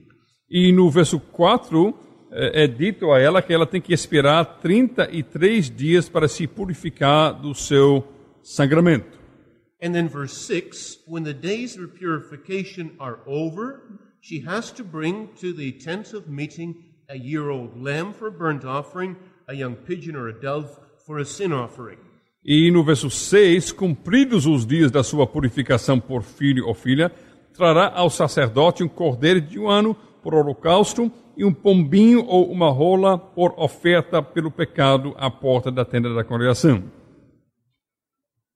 [0.51, 1.95] E no verso 4
[2.31, 6.47] é, eh, é dito a ela que ela tem que esperar 33 dias para se
[6.47, 8.07] purificar do seu
[8.43, 9.19] sangramento.
[9.83, 13.83] And then verse 6 when the days of purification are over,
[14.21, 16.75] she has to bring to the tent of meeting
[17.09, 19.17] a year old lamb for a burnt offering,
[19.49, 21.99] a young pigeon or a dove for a sin offering.
[22.49, 27.11] E no verso 6, cumpridos os dias da sua purificação por filho ou filha,
[27.53, 32.71] trará ao sacerdote um cordeiro de um ano por holocausto e um pombinho ou uma
[32.71, 36.85] rola por oferta pelo pecado à porta da tenda da congregação.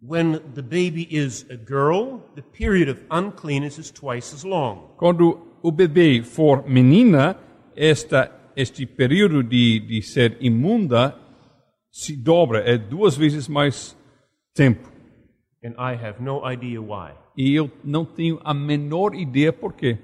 [0.01, 4.95] When the baby is a girl, the period of uncleanness is twice as long.
[4.99, 7.37] Quando o bebê for menina,
[7.75, 11.20] esta, este período de, de ser imunda
[11.91, 13.97] se dobra, é duas vezes mais
[14.55, 14.91] tempo.
[15.65, 17.13] And I have no idea why.
[17.37, 19.99] E eu não tenho a menor ideia por quê.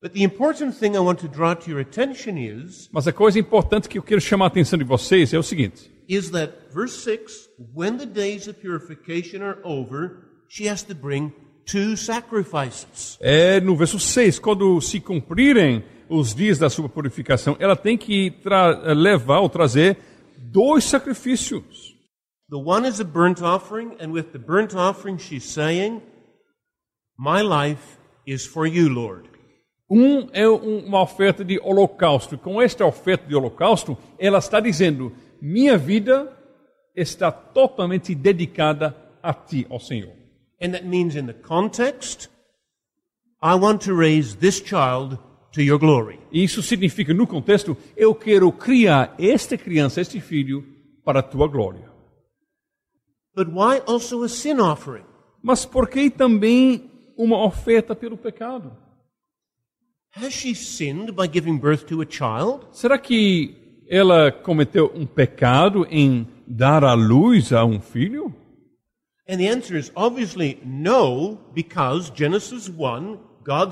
[0.00, 3.38] But the important thing I want to draw to your attention is Mas a coisa
[3.38, 6.96] importante que eu quero chamar a atenção de vocês é o seguinte: is that verse
[7.02, 11.32] 6 when the days of purification are over, she has to bring
[11.66, 13.18] two sacrifices.
[13.20, 18.32] é no verso 6, quando se cumprirem os dias da sua purificação, ela tem que
[18.96, 19.98] levar ou trazer
[20.52, 21.94] dois sacrifícios.
[22.50, 26.00] The one is a burnt offering, and with the burnt offering, she's saying,
[27.18, 29.28] My life is for you, Lord.
[29.90, 32.38] Um é um- uma oferta de holocausto.
[32.38, 36.36] Com esta oferta de holocausto, ela está dizendo: minha vida
[36.94, 40.12] está totalmente dedicada a ti, ó Senhor.
[40.60, 42.28] And that means, in the context,
[43.42, 45.18] I want to raise this child.
[46.32, 50.64] Isso significa, no contexto, eu quero criar esta criança, este filho,
[51.04, 51.90] para a tua glória.
[53.34, 55.04] But why also a sin offering?
[55.42, 58.76] Mas por que também uma oferta pelo pecado?
[60.10, 62.66] Has she sinned by giving birth to a child?
[62.72, 68.34] Será que ela cometeu um pecado em dar à luz a um filho?
[69.28, 73.18] And the answer is obviously no, because Genesis 1, God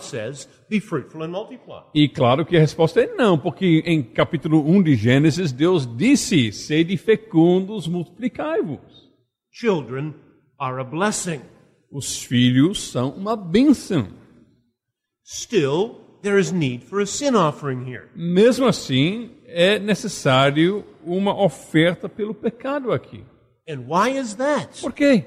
[0.00, 1.82] says, Be fruitful and multiply.
[1.94, 6.52] E claro que a resposta é não, porque em capítulo 1 de Gênesis, Deus disse:
[6.52, 9.10] Sede fecundos, multiplicai-vos.
[9.50, 10.14] Children
[10.58, 11.40] are a blessing.
[11.90, 14.08] Os filhos são uma bênção.
[15.24, 18.08] Still, there is need for a sin offering here.
[18.14, 23.24] Mesmo assim, é necessário uma oferta pelo pecado aqui.
[23.68, 24.80] And why is that?
[24.80, 25.24] Por quê?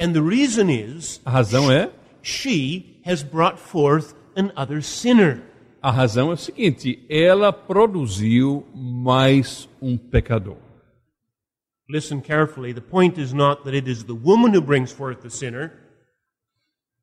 [0.00, 1.90] And the reason is A razão é
[2.22, 5.42] she has brought forth another sinner.
[5.82, 10.56] a razão é o seguinte: ela produziu mais um pecador.
[11.88, 12.72] Listen carefully.
[12.72, 15.72] The point is not that it is the woman who brings forth the sinner,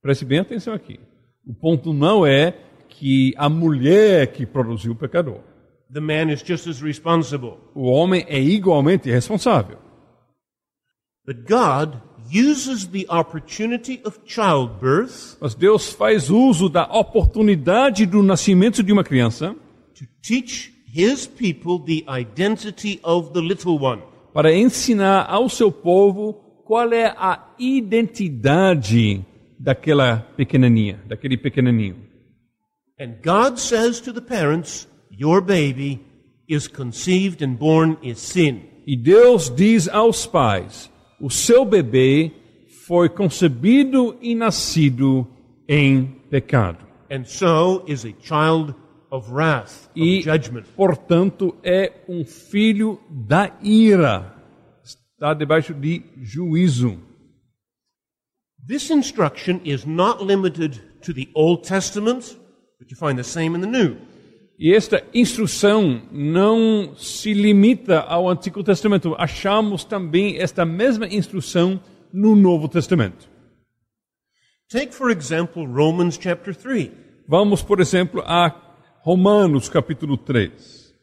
[0.02, 1.00] Preste bem atenção aqui.
[1.46, 2.54] O ponto não é
[2.88, 5.42] que a mulher que produziu o pecador.
[5.92, 7.58] the man is just as responsible.
[7.74, 9.78] O homem é igualmente responsável.
[11.26, 11.96] But God
[12.30, 19.04] uses the opportunity of childbirth Mas Deus faz uso da oportunidade do nascimento de uma
[19.04, 19.56] criança
[19.96, 24.02] to teach his people the identity of the little one.
[24.34, 29.26] para ensinar ao seu povo qual é a identidade
[29.58, 31.96] daquela pequenininha, daquele pequenininho.
[33.00, 36.02] And God says to the parents, Your baby
[36.48, 38.62] is conceived and born in sin.
[38.86, 40.90] E Deus diz aos pais:
[41.20, 42.32] o seu bebê
[42.86, 45.28] foi concebido e nascido
[45.68, 46.86] em pecado.
[47.12, 48.76] And so is a child
[49.10, 50.66] of wrath, of E, judgment.
[50.76, 54.36] portanto, é um filho da ira.
[54.84, 57.00] Está debaixo de juízo.
[58.68, 62.38] This instruction is not limited to the Old Testament,
[62.80, 63.98] but you find the same in the New.
[64.60, 69.16] E esta instrução não se limita ao Antigo Testamento.
[69.18, 71.80] Achamos também esta mesma instrução
[72.12, 73.30] no Novo Testamento.
[74.70, 76.92] Take, for example, Romans chapter 3.
[77.28, 78.50] Vamos, por exemplo, a
[79.04, 80.94] Romanos capítulo 3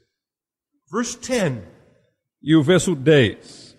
[0.91, 1.63] Verse 10
[2.43, 3.77] e o verso 10.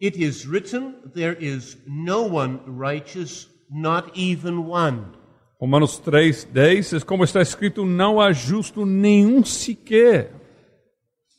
[0.00, 5.12] It is written, There is no one righteous, not even one.
[5.58, 10.32] Romanos 3, 10, é como está escrito, não há justo nenhum sequer.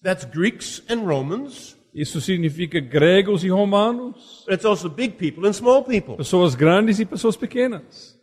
[0.02, 5.84] That's Greeks and Romans, Isso significa gregos e romanos, it's also big people and small
[5.84, 6.16] people.
[6.16, 8.16] pessoas grandes e pessoas pequenas.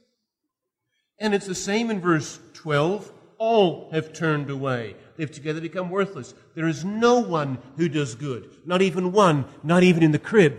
[1.20, 3.12] And it's the same in verse 12.
[3.38, 4.96] All have turned away.
[5.16, 6.34] They've together become worthless.
[6.54, 10.54] There is no one who does good, not even one, not even in the crib.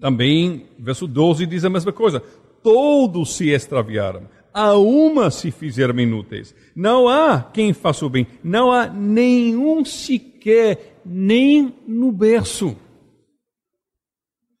[0.00, 2.20] Também, verso 12 diz a mesma coisa.
[2.62, 6.54] Todos se extraviaram, a uma se fizeram inúteis.
[6.74, 12.76] Não há quem faça o bem, não há nenhum sequer, nem no berço.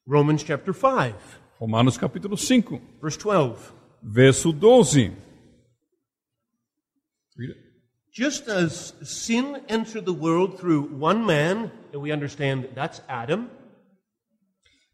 [0.06, 1.16] Romans chapter 5,
[1.58, 3.72] Romanos capítulo 5, verse 12.
[4.02, 5.12] verso 12.
[8.12, 13.48] Just as sin entered the world through one man, and we understand that's Adam,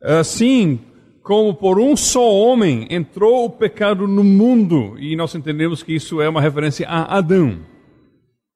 [0.03, 0.80] Assim
[1.22, 6.20] como por um só homem entrou o pecado no mundo, e nós entendemos que isso
[6.20, 7.58] é uma referência a Adão.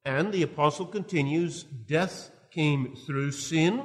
[0.05, 3.81] and the apostle continues, death came through sin,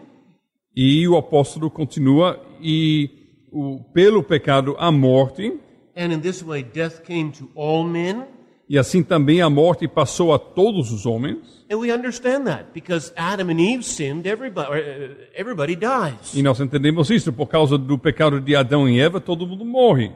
[0.76, 3.10] E o apóstolo continua, e
[3.52, 5.52] o, pelo pecado a morte,
[5.96, 8.24] and in this way death came to all men.
[8.70, 11.66] E assim também a morte passou a todos os homens.
[11.68, 16.32] And we understand that because Adam and Eve sinned, everybody, uh, everybody dies.
[16.34, 20.12] E nós entendemos isso, por causa do pecado de Adão e Eva, todo mundo morre.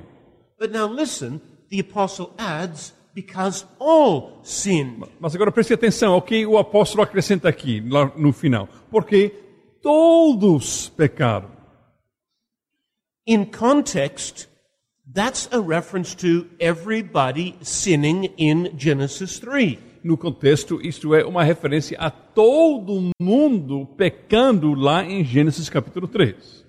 [0.57, 5.03] But now listen, the apostle adds, because all sinned.
[5.19, 7.81] Mas agora preste atenção ao que o apóstolo acrescenta aqui,
[8.17, 8.69] no final.
[8.89, 9.35] Porque
[9.83, 11.51] todos pecaram.
[13.27, 14.47] In context,
[15.15, 19.79] that's a reference to everybody sinning in Genesis 3.
[20.03, 26.63] No contexto, isto é uma referência a todo mundo pecando lá em Gênesis capítulo 3.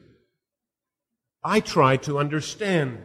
[1.44, 2.98] I try to understand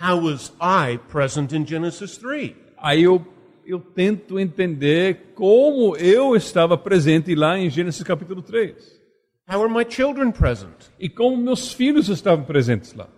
[0.00, 2.56] how was I present in Genesis 3?
[2.76, 3.24] Aí eu,
[3.64, 8.74] eu tento entender como eu estava presente lá em Gênesis capítulo 3.
[9.48, 10.90] How are my children present?
[10.98, 13.08] E como meus filhos estavam presentes lá.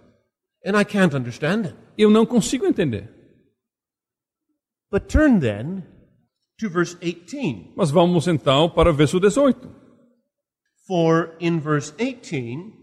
[0.64, 1.76] And I can't understand it.
[1.98, 3.08] Eu não consigo entender.
[4.90, 5.84] But turn then
[6.58, 7.72] to verse 18.
[7.74, 9.68] Mas vamos então para o verso 18.
[10.86, 12.81] For in verse 18,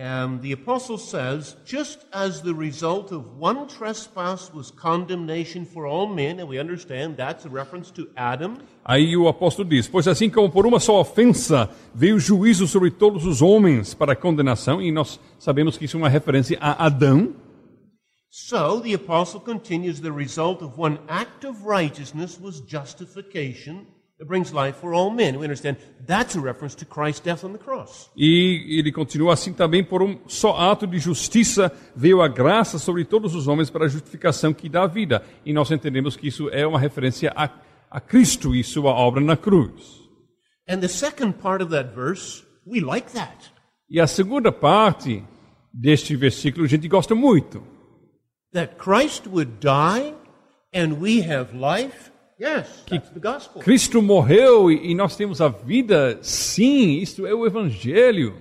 [0.00, 6.06] um, the apostle says, just as the result of one trespass was condemnation for all
[6.06, 10.30] men, and we understand that's a reference to Adam, Aí o apóstolo diz: Pois assim
[10.30, 15.20] como por uma só ofensa veio juízo sobre todos os homens para condenação, e nós
[15.38, 17.34] sabemos que isso é uma referência a Adão,
[18.30, 23.84] so the apostle continues, the result of one act of righteousness was justification
[24.20, 25.38] that brings life for all men.
[25.38, 28.10] We understand that's a reference to Christ's death on the cross.
[28.14, 33.04] e ele continua assim também: por um só ato de justiça veio a graça sobre
[33.04, 35.24] todos os homens para a justificação que dá vida.
[35.44, 37.48] E nós entendemos que isso é uma referência a,
[37.90, 40.00] a Cristo e sua obra na cruz.
[40.68, 43.50] And the second part of that verse, we like that.
[43.88, 45.24] E a segunda parte
[45.72, 47.62] deste versículo a gente gosta muito.
[48.52, 50.14] That Christ would die
[50.74, 52.10] and we have life.
[52.40, 53.60] Yes, that's the gospel.
[53.60, 58.34] Cristo morreu e nós temos a vida, sim, isto é o Evangelho.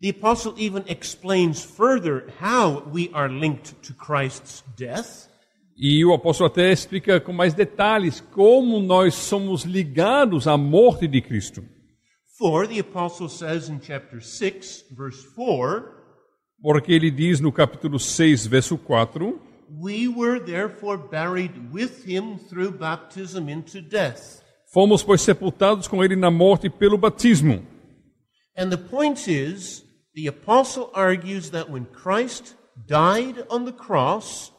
[0.00, 5.28] The apostle even explains further how we are linked to Christ's death.
[5.76, 11.20] E o apóstolo até explica com mais detalhes como nós somos ligados à morte de
[11.20, 11.64] Cristo.
[12.36, 15.84] For the apostle says in chapter 6, verse 4,
[16.60, 19.40] Porque ele diz no capítulo 6, verso 4:
[19.70, 24.42] We were therefore buried with him through baptism into death.
[24.72, 27.62] Fomos, pois, sepultados com ele na morte pelo batismo.
[28.56, 32.56] And the point is, the apostle argues that when Christ
[32.86, 34.52] died on the cross,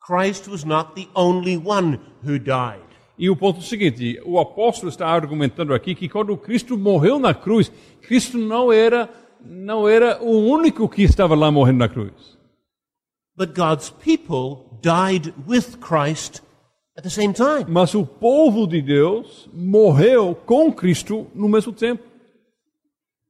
[0.00, 2.82] Christ was not the only one who died.
[3.18, 7.18] E o ponto é o seguinte: o apóstolo está argumentando aqui que quando Cristo morreu
[7.18, 9.08] na cruz, Cristo não era,
[9.40, 12.35] não era o único que estava lá morrendo na cruz.
[13.36, 16.40] But God's people died with Christ
[16.96, 17.66] at the same time.
[17.68, 22.02] Mas o povo de Deus morreu com Cristo no mesmo tempo.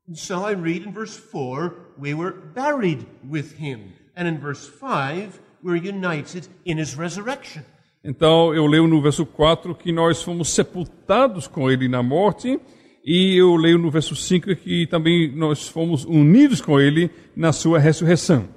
[0.09, 3.93] And so I read in verse 4, we were buried with him.
[4.15, 7.65] And in verse 5, we're united in his resurrection.
[8.05, 12.61] Então eu leio no verso 4 que nós fomos sepultados com ele na morte,
[13.05, 17.81] e eu leio no verso 5 que também nós fomos unidos com ele na sua
[17.81, 18.49] ressurreição.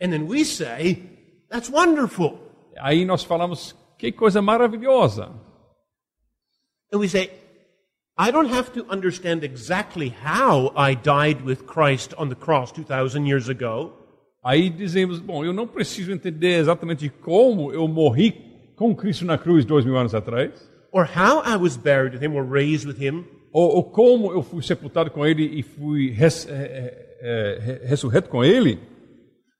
[0.00, 1.02] And then we say,
[1.50, 2.38] that's wonderful.
[2.80, 5.30] Aí nós falamos, que coisa maravilhosa.
[6.92, 7.30] And we say,
[8.16, 13.26] I don't have to understand exactly how I died with Christ on the cross 2,000
[13.26, 13.92] years ago.
[14.42, 18.32] Aí dizemos, bom, eu não preciso entender exatamente como eu morri
[18.74, 20.50] com Cristo na cruz dois mil anos atrás,
[20.90, 24.42] or how I was buried with him or raised with him, ou, ou como eu
[24.42, 26.52] fui sepultado com Ele e fui res, é,
[27.20, 28.78] é, é, ressurreto com Ele,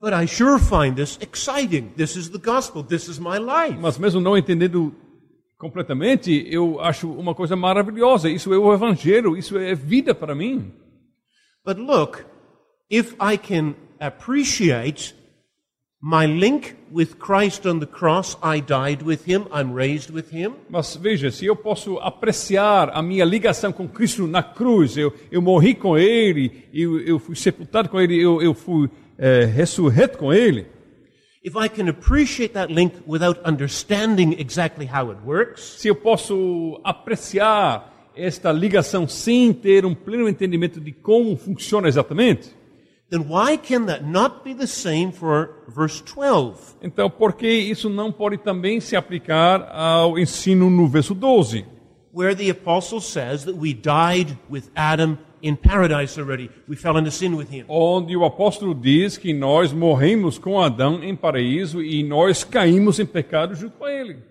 [0.00, 1.92] but I sure find this exciting.
[1.96, 2.82] This is the gospel.
[2.82, 3.76] This is my life.
[3.78, 4.94] mas mesmo não entendendo
[5.58, 8.30] completamente, eu acho uma coisa maravilhosa.
[8.30, 10.72] Isso é o Evangelho, isso é vida para mim.
[11.64, 12.24] But look,
[12.88, 15.14] if I can appreciate
[16.02, 20.54] my link with Christ on the cross, I died with him, I'm raised with him.
[20.70, 25.42] Mas veja, se eu posso apreciar a minha ligação com Cristo na cruz, eu, eu
[25.42, 28.88] morri com Ele, eu, eu fui sepultado com Ele, eu, eu fui
[29.20, 30.66] é, ressurreto com Ele.
[31.44, 36.80] If I can appreciate that link without understanding exactly how it works, Se eu posso
[36.82, 42.50] apreciar esta ligação sem ter um pleno entendimento de como funciona exatamente,
[43.10, 46.76] then why can that not be the same for verse 12?
[46.82, 51.64] então por que isso não pode também se aplicar ao ensino no verso 12?
[52.12, 56.50] Where the apostle says that we died with Adam in paradise already.
[56.68, 57.64] We fell into sin with him.
[57.68, 63.06] onde o apóstolo diz que nós morremos com Adão em paraíso e nós caímos em
[63.06, 64.14] pecado junto com ele.
[64.14, 64.24] Does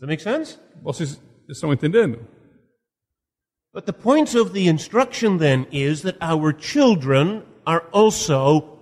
[0.00, 0.58] that make sense?
[0.82, 2.18] Vocês estão entendendo?
[3.72, 8.78] But the point of the instruction then is that our children are also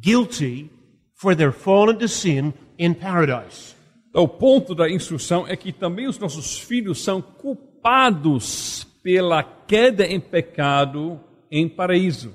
[0.00, 0.70] guilty
[1.14, 3.74] for their fall into sin in paradise.
[4.10, 10.06] Então, o ponto da instrução é que também os nossos filhos são culpados pela queda
[10.06, 11.20] em pecado
[11.50, 12.34] em paraíso.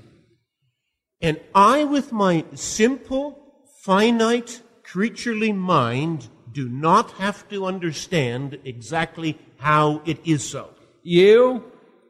[1.22, 3.36] And I, with my simple,
[3.84, 10.70] finite, creaturely mind, do not have to understand exactly how it is so.
[11.04, 11.64] E eu,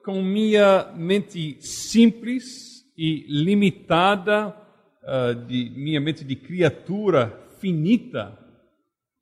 [0.04, 4.56] com minha mente simples e limitada,
[5.04, 8.38] ah, de minha mente de criatura finita,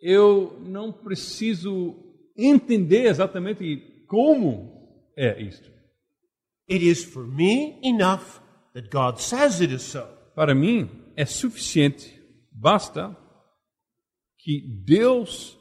[0.02, 1.96] eu não preciso
[2.38, 4.73] entender exatamente como
[5.18, 5.72] é isto.
[6.70, 8.40] It is for me enough
[8.74, 10.08] that God says it is so.
[10.36, 13.16] Para mim, é suficiente, basta
[14.40, 15.58] que Deus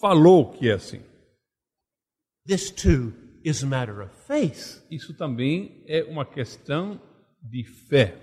[0.00, 1.02] falou que é assim.
[2.46, 3.12] This too
[3.44, 4.82] is a matter of faith.
[4.90, 7.00] Isso também é uma questão
[7.42, 8.14] de fé.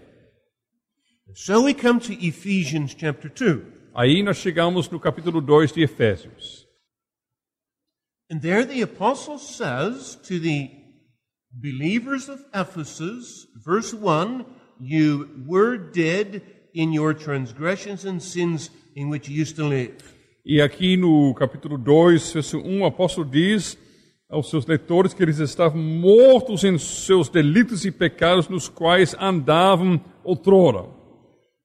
[1.33, 3.61] So we come to Ephesians chapter 2.
[3.95, 6.62] Aí nós chegamos no capítulo 2 de Efésios.
[8.29, 10.71] And there the apostle says to the
[11.51, 14.45] believers of Ephesus, verse 1,
[14.79, 16.41] you were dead
[16.73, 19.97] in your transgressions and sins in which you used to live.
[20.45, 23.77] E aqui no capítulo 2, verso 1, o apóstolo diz
[24.29, 30.01] aos seus leitores que eles estavam mortos em seus delitos e pecados nos quais andavam
[30.23, 30.89] outrora.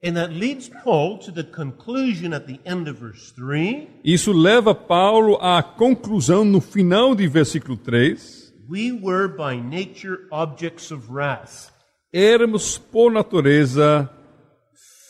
[0.01, 4.73] And that leads Paul to the conclusion at the end of verse 3 Isso leva
[4.73, 8.49] Paulo à conclusão no final de versículo 3.
[8.69, 11.71] we were by nature objects of wrath.
[12.13, 14.09] Éramos por natureza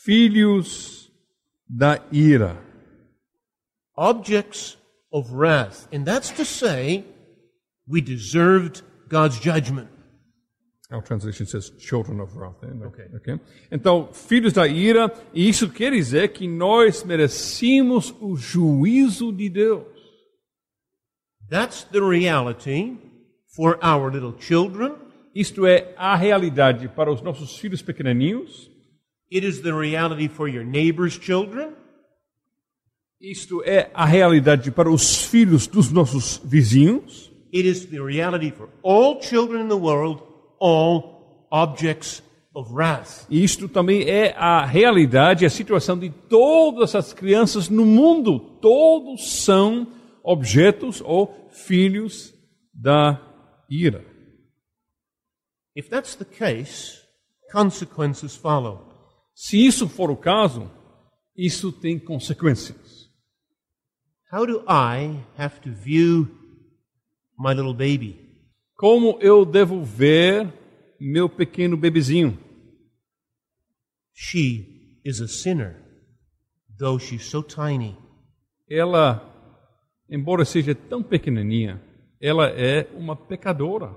[0.06, 1.12] filhos
[1.68, 2.58] da ira.
[3.98, 4.78] Objects
[5.12, 5.88] of wrath.
[5.92, 7.04] And that's to say,
[7.86, 9.90] we deserved God's judgment.
[10.92, 12.64] Our translation says children of wrath.
[12.64, 12.88] né?
[13.16, 13.40] ok.
[13.72, 19.86] Então, filhos da ira, e isso quer dizer que nós merecíamos o juízo de Deus.
[21.48, 22.98] That's the reality
[23.56, 24.96] for our little children.
[25.36, 28.70] Isto é a realidade para os nossos filhos pequenininhos.
[29.32, 31.76] It is the reality for your neighbor's children.
[33.22, 37.32] Isto é a realidade para os filhos dos nossos vizinhos.
[37.54, 40.24] It is the reality for all children in the world,
[40.60, 42.22] all objects
[42.54, 43.26] of wrath.
[43.30, 48.40] Isto também é a realidade, a situação de todas as crianças no mundo.
[48.62, 49.88] Todos são
[50.24, 52.34] objetos ou filhos
[52.74, 53.22] da
[53.70, 54.06] ira.
[55.76, 56.98] If that's the case,
[57.52, 58.88] consequences follow.
[59.34, 60.70] Se isso for o caso,
[61.36, 63.10] isso tem consequências.
[64.32, 66.28] How do I have to view
[67.38, 68.29] my little baby?
[68.80, 70.48] Como eu devo ver
[70.98, 72.40] meu pequeno bebezinho?
[74.14, 75.76] She is a sinner,
[76.78, 77.98] though she's so tiny.
[78.70, 79.22] ela,
[80.10, 81.82] embora seja tão pequenininha,
[82.22, 83.94] ela é uma pecadora.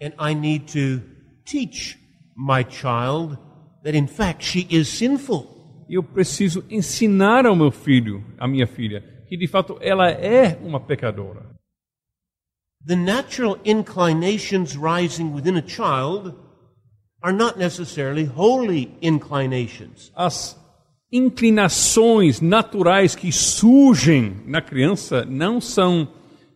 [0.00, 1.04] And I need to
[1.44, 1.98] teach
[2.36, 3.36] my child
[3.82, 5.84] that in fact she is sinful.
[5.88, 10.78] Eu preciso ensinar ao meu filho, à minha filha, que de fato ela é uma
[10.78, 11.49] pecadora.
[12.84, 16.34] The natural inclinations rising within a child
[17.22, 20.10] are not necessarily holy inclinations.
[20.16, 20.56] As
[21.12, 26.08] inclinações naturais que surgem na criança não são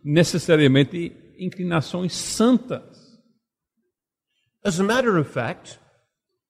[0.03, 2.83] necessariamente inclinações santas.
[4.63, 5.79] As a matter of fact,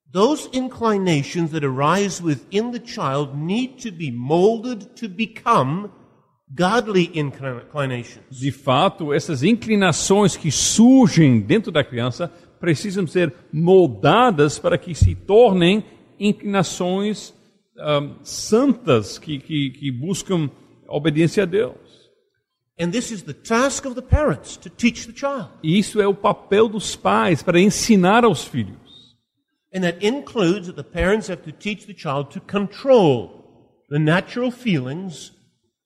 [0.10, 5.92] those inclinations that arise within the child need to be molded to become
[6.56, 8.24] godly inclinations.
[8.32, 15.14] De fato, essas inclinações que surgem dentro da criança precisam ser moldadas para que se
[15.14, 15.84] tornem
[16.20, 17.34] inclinações
[17.78, 20.50] um, santas que, que, que buscam
[20.88, 21.76] obediência a Deus.
[22.80, 25.50] And this is the task of the parents to teach the child.
[25.64, 28.76] E isso é o papel dos pais para ensinar aos filhos.
[29.74, 33.46] And that includes that the parents have to teach the child to control
[33.90, 35.32] the natural feelings,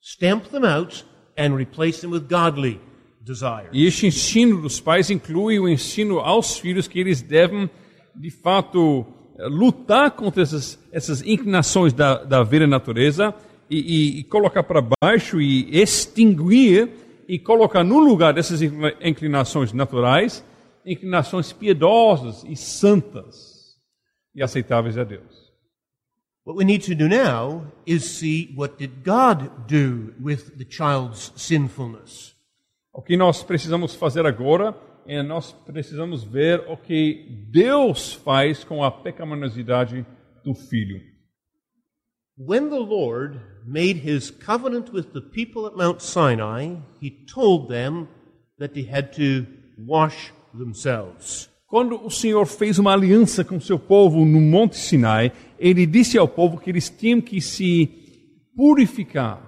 [0.00, 1.04] stamp them out,
[1.36, 2.80] and replace them with godly
[3.20, 3.70] desires.
[3.72, 7.70] E este ensino dos pais inclui o ensino aos filhos que eles devem,
[8.14, 9.06] de fato,
[9.38, 13.34] eh, lutar contra essas, essas inclinações da, da velha natureza
[13.68, 16.90] e, e, e colocar para baixo e extinguir
[17.28, 18.60] e colocar no lugar dessas
[19.00, 20.44] inclinações naturais
[20.84, 23.76] inclinações piedosas e santas
[24.34, 25.39] e aceitáveis a Deus.
[26.50, 31.30] What we need to do now is see what did God do with the child's
[31.36, 32.34] sinfulness.
[32.92, 34.74] O que nós precisamos fazer agora
[35.06, 40.04] é nós precisamos ver o que Deus faz com a pecaminosidade
[40.42, 41.00] do filho.
[42.36, 48.08] When the Lord made his covenant with the people at Mount Sinai, he told them
[48.58, 49.46] that they had to
[49.78, 51.48] wash themselves.
[51.70, 56.26] Quando o Senhor fez uma aliança com seu povo no Monte Sinai, ele disse ao
[56.26, 57.88] povo que eles tinham que se
[58.56, 59.40] purificar.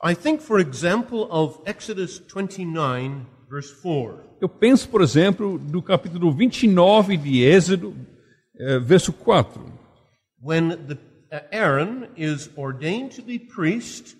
[0.00, 4.28] I think, for example, of Exodus 29, verse 4.
[4.40, 7.96] Eu penso, por exemplo, do capítulo 29 de Êxodo,
[8.56, 9.60] eh, verso 4.
[10.40, 10.94] When the,
[11.32, 14.16] uh, Aaron is ordained to be priest,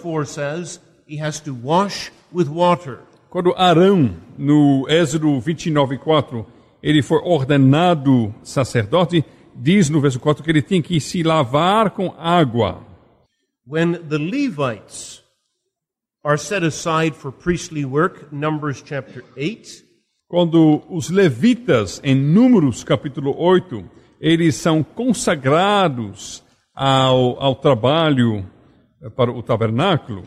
[0.00, 2.98] 4 says he has to wash with water.
[3.32, 6.46] Quando Arão, no Êxodo 29, 4,
[6.82, 9.24] ele foi ordenado sacerdote,
[9.56, 12.86] diz no verso 4 que ele tinha que se lavar com água.
[13.66, 15.22] When the Levites
[16.22, 19.82] are set aside for priestly work, Numbers chapter 8,
[20.28, 23.82] Quando os levitas, em Números capítulo 8,
[24.20, 28.44] eles são consagrados ao, ao trabalho
[29.00, 30.22] eh, para o tabernáculo,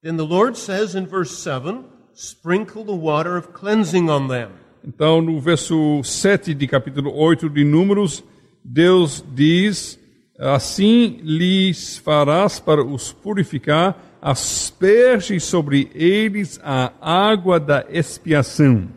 [0.00, 4.50] then the Lord says in verse 7, sprinkle the water of cleansing on them.
[4.84, 8.24] Então, no verso 7 de capítulo 8 de Números,
[8.64, 9.98] Deus diz:
[10.38, 18.88] Assim lhes farás para os purificar, asperge sobre eles a água da expiação.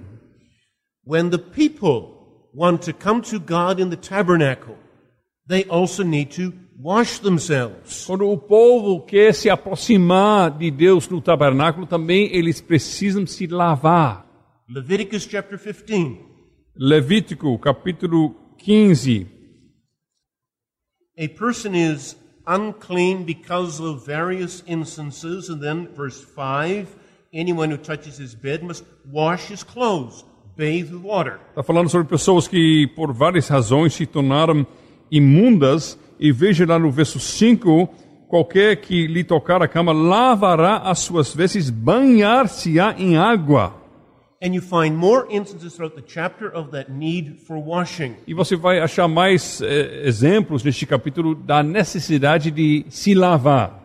[1.05, 2.13] When the people
[2.53, 4.77] want to come to God in the tabernacle,
[5.47, 8.05] they also need to wash themselves.
[8.05, 14.25] Quando o povo quer se aproximar de Deus no tabernáculo, também eles precisam se lavar.
[14.69, 16.19] Leviticus chapter 15.
[16.75, 19.27] Levítico, capítulo 15.
[21.17, 22.15] A person is
[22.47, 26.87] unclean because of various instances, and then verse 5
[27.33, 30.23] anyone who touches his bed must wash his clothes,
[30.55, 31.39] bathe with water.
[31.49, 34.65] Está falando sobre pessoas que, por várias razões, se tornaram
[35.11, 35.97] imundas.
[36.23, 37.89] E veja lá no verso 5:
[38.29, 43.75] qualquer que lhe tocar a cama lavará as suas vestes, banhar-se-á em água.
[44.41, 48.15] And you find more instances throughout the chapter of that need for washing.
[48.25, 53.83] E você vai achar mais eh, exemplos neste capítulo da necessidade de se lavar.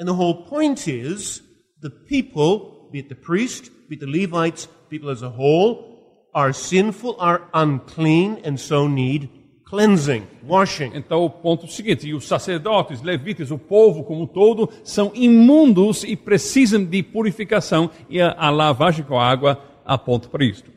[0.00, 1.44] And the whole point is
[1.80, 6.52] the people, be it the priest, be it the Levites, people as a whole, are
[6.52, 9.37] sinful, are unclean, and so need
[9.68, 10.90] cleansing, washing.
[10.94, 14.68] Então, o ponto é o seguinte: e os sacerdotes, levitas, o povo como um todo,
[14.82, 20.70] são imundos e precisam de purificação, e a, a lavagem com água aponta para isto.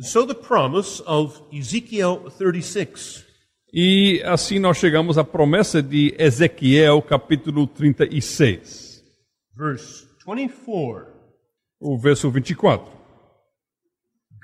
[0.00, 3.24] So the promise of Ezekiel 36
[3.72, 9.04] E assim nós chegamos à promessa de Ezequiel, capítulo 36,
[9.56, 11.06] verse 24.
[11.80, 13.03] o verso 24.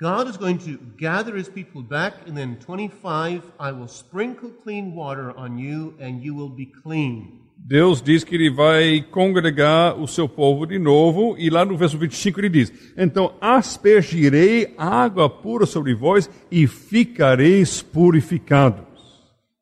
[0.01, 4.95] God is going to gather his people back, and then 25, I will sprinkle clean
[4.95, 7.39] water on you, and you will be clean.
[7.55, 11.99] Deus diz que ele vai congregar o seu povo de novo, e lá no verso
[11.99, 18.90] 25 ele diz: Então aspergirei água pura sobre vós e ficareis purificados.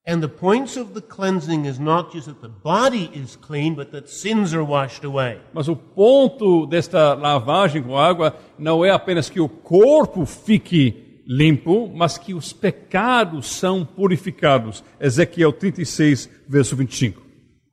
[0.07, 3.91] And the points of the cleansing is not just that the body is clean, but
[3.91, 5.39] that sins are washed away.
[5.53, 11.87] Mas o ponto desta lavagem com água não é apenas que o corpo fique limpo,
[11.93, 14.83] mas que os pecados são purificados.
[14.99, 17.21] Ezequiel 36, verso 25.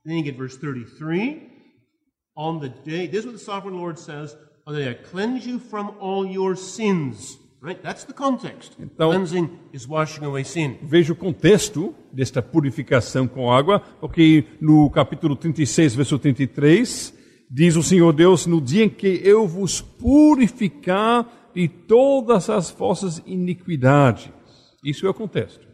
[0.05, 1.41] Then you get verse 33.
[2.35, 5.47] On the day, this is what the sovereign Lord says, on the day I cleanse
[5.47, 7.39] you from all your sins.
[7.67, 7.81] Right?
[7.81, 8.77] That's the context.
[8.79, 10.77] Então- Cleansing is washing away sin.
[10.81, 17.13] Veja o contexto desta purificação com água, porque no capítulo 36, verso 33,
[17.51, 23.21] diz o Senhor Deus: No dia em que eu vos purificar de todas as vossas
[23.25, 24.29] iniquidades.
[24.81, 25.67] Isso é o contexto.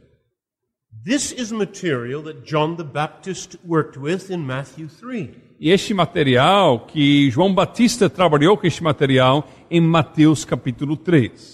[1.06, 5.30] This is material that John the Baptist worked with in Matthew 3.
[5.60, 11.53] E este material, que João Batista trabalhou com este material em Mateus capítulo 3.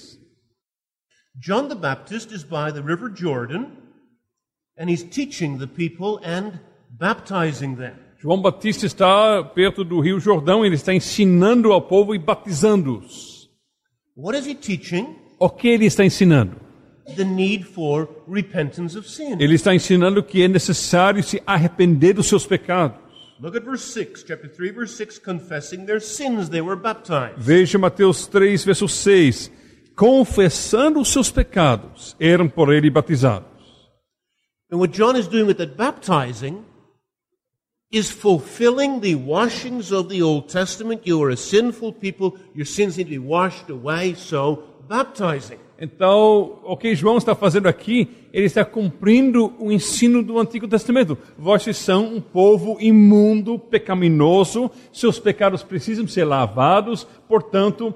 [1.40, 3.72] John the Baptist is by the River Jordan,
[4.78, 6.60] and he's teaching the people and
[6.92, 7.96] baptizing them.
[8.22, 13.50] João Batista está perto do Rio Jordão, ele está ensinando ao povo e batizando-os.
[14.18, 15.16] What is he teaching?
[15.40, 16.58] O que ele está ensinando?
[17.16, 19.38] The need for repentance of sin.
[19.40, 23.00] Ele está ensinando que é necessário se arrepender dos seus pecados.
[23.40, 27.38] Look at verse 6, chapter 3, verse 6, confessing their sins, they were baptized.
[27.38, 29.50] Veja Mateus 3, verso 6.
[30.00, 33.50] Confessando os seus pecados, eram por ele batizados.
[34.72, 36.64] And what John is doing with that baptizing
[37.92, 41.02] is fulfilling the washings of the Old Testament.
[41.06, 45.60] You are a sinful people, your sins need to be washed away, so baptizing.
[45.82, 51.18] Então, o que João está fazendo aqui, ele está cumprindo o ensino do Antigo Testamento.
[51.38, 57.96] Vocês são um povo imundo, pecaminoso, seus pecados precisam ser lavados, portanto,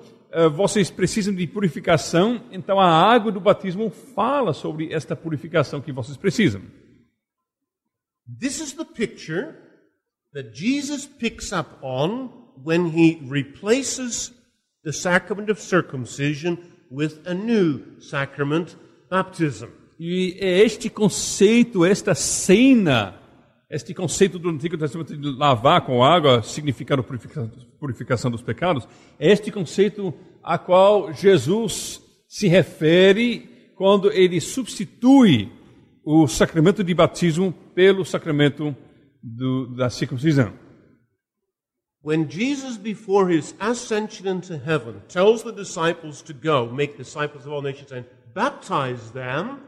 [0.55, 2.43] vocês precisam de purificação.
[2.51, 6.61] Então, a água do batismo fala sobre esta purificação que vocês precisam.
[8.39, 9.55] This is the picture
[10.33, 12.29] that Jesus picks up on
[12.63, 14.33] when he replaces
[14.83, 16.57] the sacrament of circumcision
[16.89, 18.75] with a new sacrament,
[19.09, 19.67] baptism.
[19.99, 23.19] E é este conceito, esta cena,
[23.75, 28.87] este conceito do Antigo Testamento de lavar com água, significando purifica- purificação dos pecados,
[29.19, 30.13] é este conceito
[30.43, 35.51] a qual Jesus se refere quando ele substitui
[36.05, 38.75] o sacramento de batismo pelo sacramento
[39.21, 40.53] do, da circuncisão.
[42.03, 47.53] When Jesus, before his ascension into heaven, tells the disciples to go, make disciples of
[47.53, 48.03] all nations, and
[48.35, 49.59] baptize them,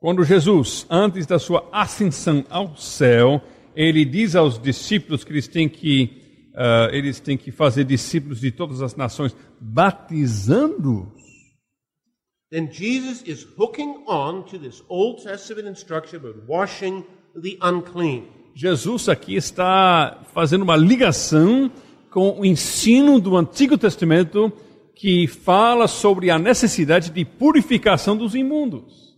[0.00, 3.42] Quando Jesus, antes da sua ascensão ao céu,
[3.76, 8.50] ele diz aos discípulos que eles têm que, ah, eles têm que fazer discípulos de
[8.50, 11.20] todas as nações, batizando-os.
[12.50, 17.04] then Jesus is hooking on to this Old Testament instruction about washing
[17.36, 18.24] the unclean.
[18.54, 21.70] Jesus aqui está fazendo uma ligação
[22.10, 24.52] com o ensino do Antigo Testamento
[24.96, 29.09] que fala sobre a necessidade de purificação dos imundos.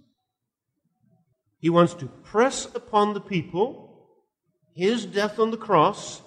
[1.62, 3.92] He wants to press upon the people
[4.74, 6.22] his death on the cross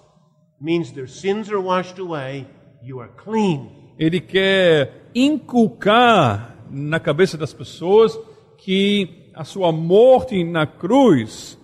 [0.61, 2.45] means their sins are washed away,
[2.83, 3.71] you are clean.
[3.97, 8.17] Ele quer inculcar na cabeça das pessoas
[8.57, 11.57] que a sua morte na cruz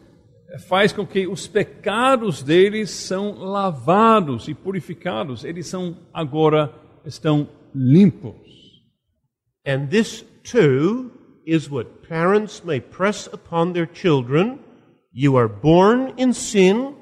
[0.67, 5.43] faz com que os pecados deles são lavados e purificados.
[5.43, 6.74] Eles são agora
[7.05, 8.36] estão limpos.
[9.67, 11.11] And this too
[11.46, 14.60] is what parents may press upon their children.
[15.12, 16.96] You are born in sin,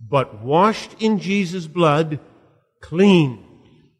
[0.00, 2.20] but washed in Jesus' blood,
[2.80, 3.38] clean.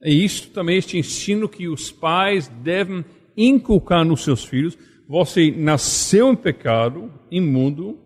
[0.02, 3.04] É isto também este ensino que os pais devem
[3.36, 4.76] inculcar nos seus filhos.
[5.08, 7.98] Você nasceu em pecado, imundo,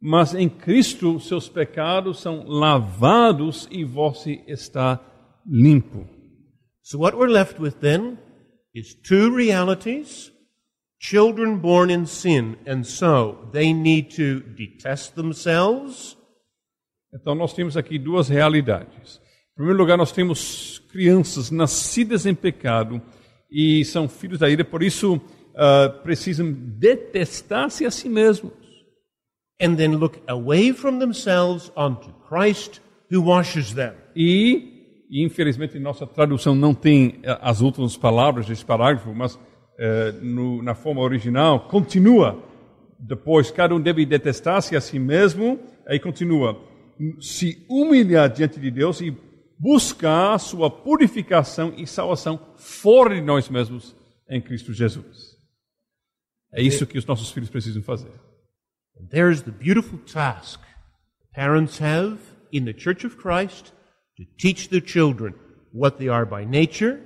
[0.00, 5.00] mas em Cristo seus pecados são lavados e você está
[5.46, 6.06] limpo.
[6.82, 8.18] So what we're left with then
[8.74, 10.32] is two realities.
[11.08, 16.16] Children born in sin, and so they need to detest themselves
[17.14, 19.20] Então nós temos aqui duas realidades.
[19.52, 23.00] Em primeiro lugar, nós temos crianças nascidas em pecado
[23.50, 25.20] e são filhos da ira, por isso
[25.54, 28.52] ah, precisam detestar-se a si mesmos.
[29.58, 32.80] and then look away from themselves onto Christ
[33.10, 33.94] who washes them.
[34.14, 39.38] E, e, infelizmente nossa tradução não tem eh, as últimas palavras desse parágrafo, mas
[39.78, 42.42] eh, no, na forma original continua.
[42.98, 46.58] Depois, cada um deve detestar-se a si mesmo, aí continua.
[47.20, 49.14] se humilhar diante de Deus e
[49.58, 53.94] buscar sua purificação e salvação fora de nós mesmos
[54.28, 55.36] em Cristo Jesus.
[56.52, 58.12] É isso que os nossos filhos precisam fazer.
[58.98, 60.60] And there's the beautiful task
[61.34, 62.18] parents have
[62.50, 63.72] in the Church of Christ
[64.16, 65.34] to teach their children
[65.72, 67.00] what they are by nature,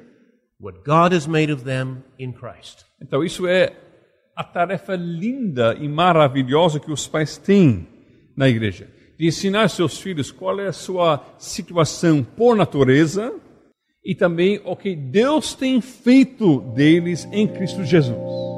[0.60, 2.84] what God has made of them in Christ.
[3.00, 3.72] Então, isso é
[4.36, 7.88] a tarefa linda e maravilhosa que os pais têm
[8.36, 8.88] na igreja.
[9.18, 13.34] De ensinar seus filhos qual é a sua situação por natureza
[14.04, 18.49] e também o que Deus tem feito deles em Cristo Jesus.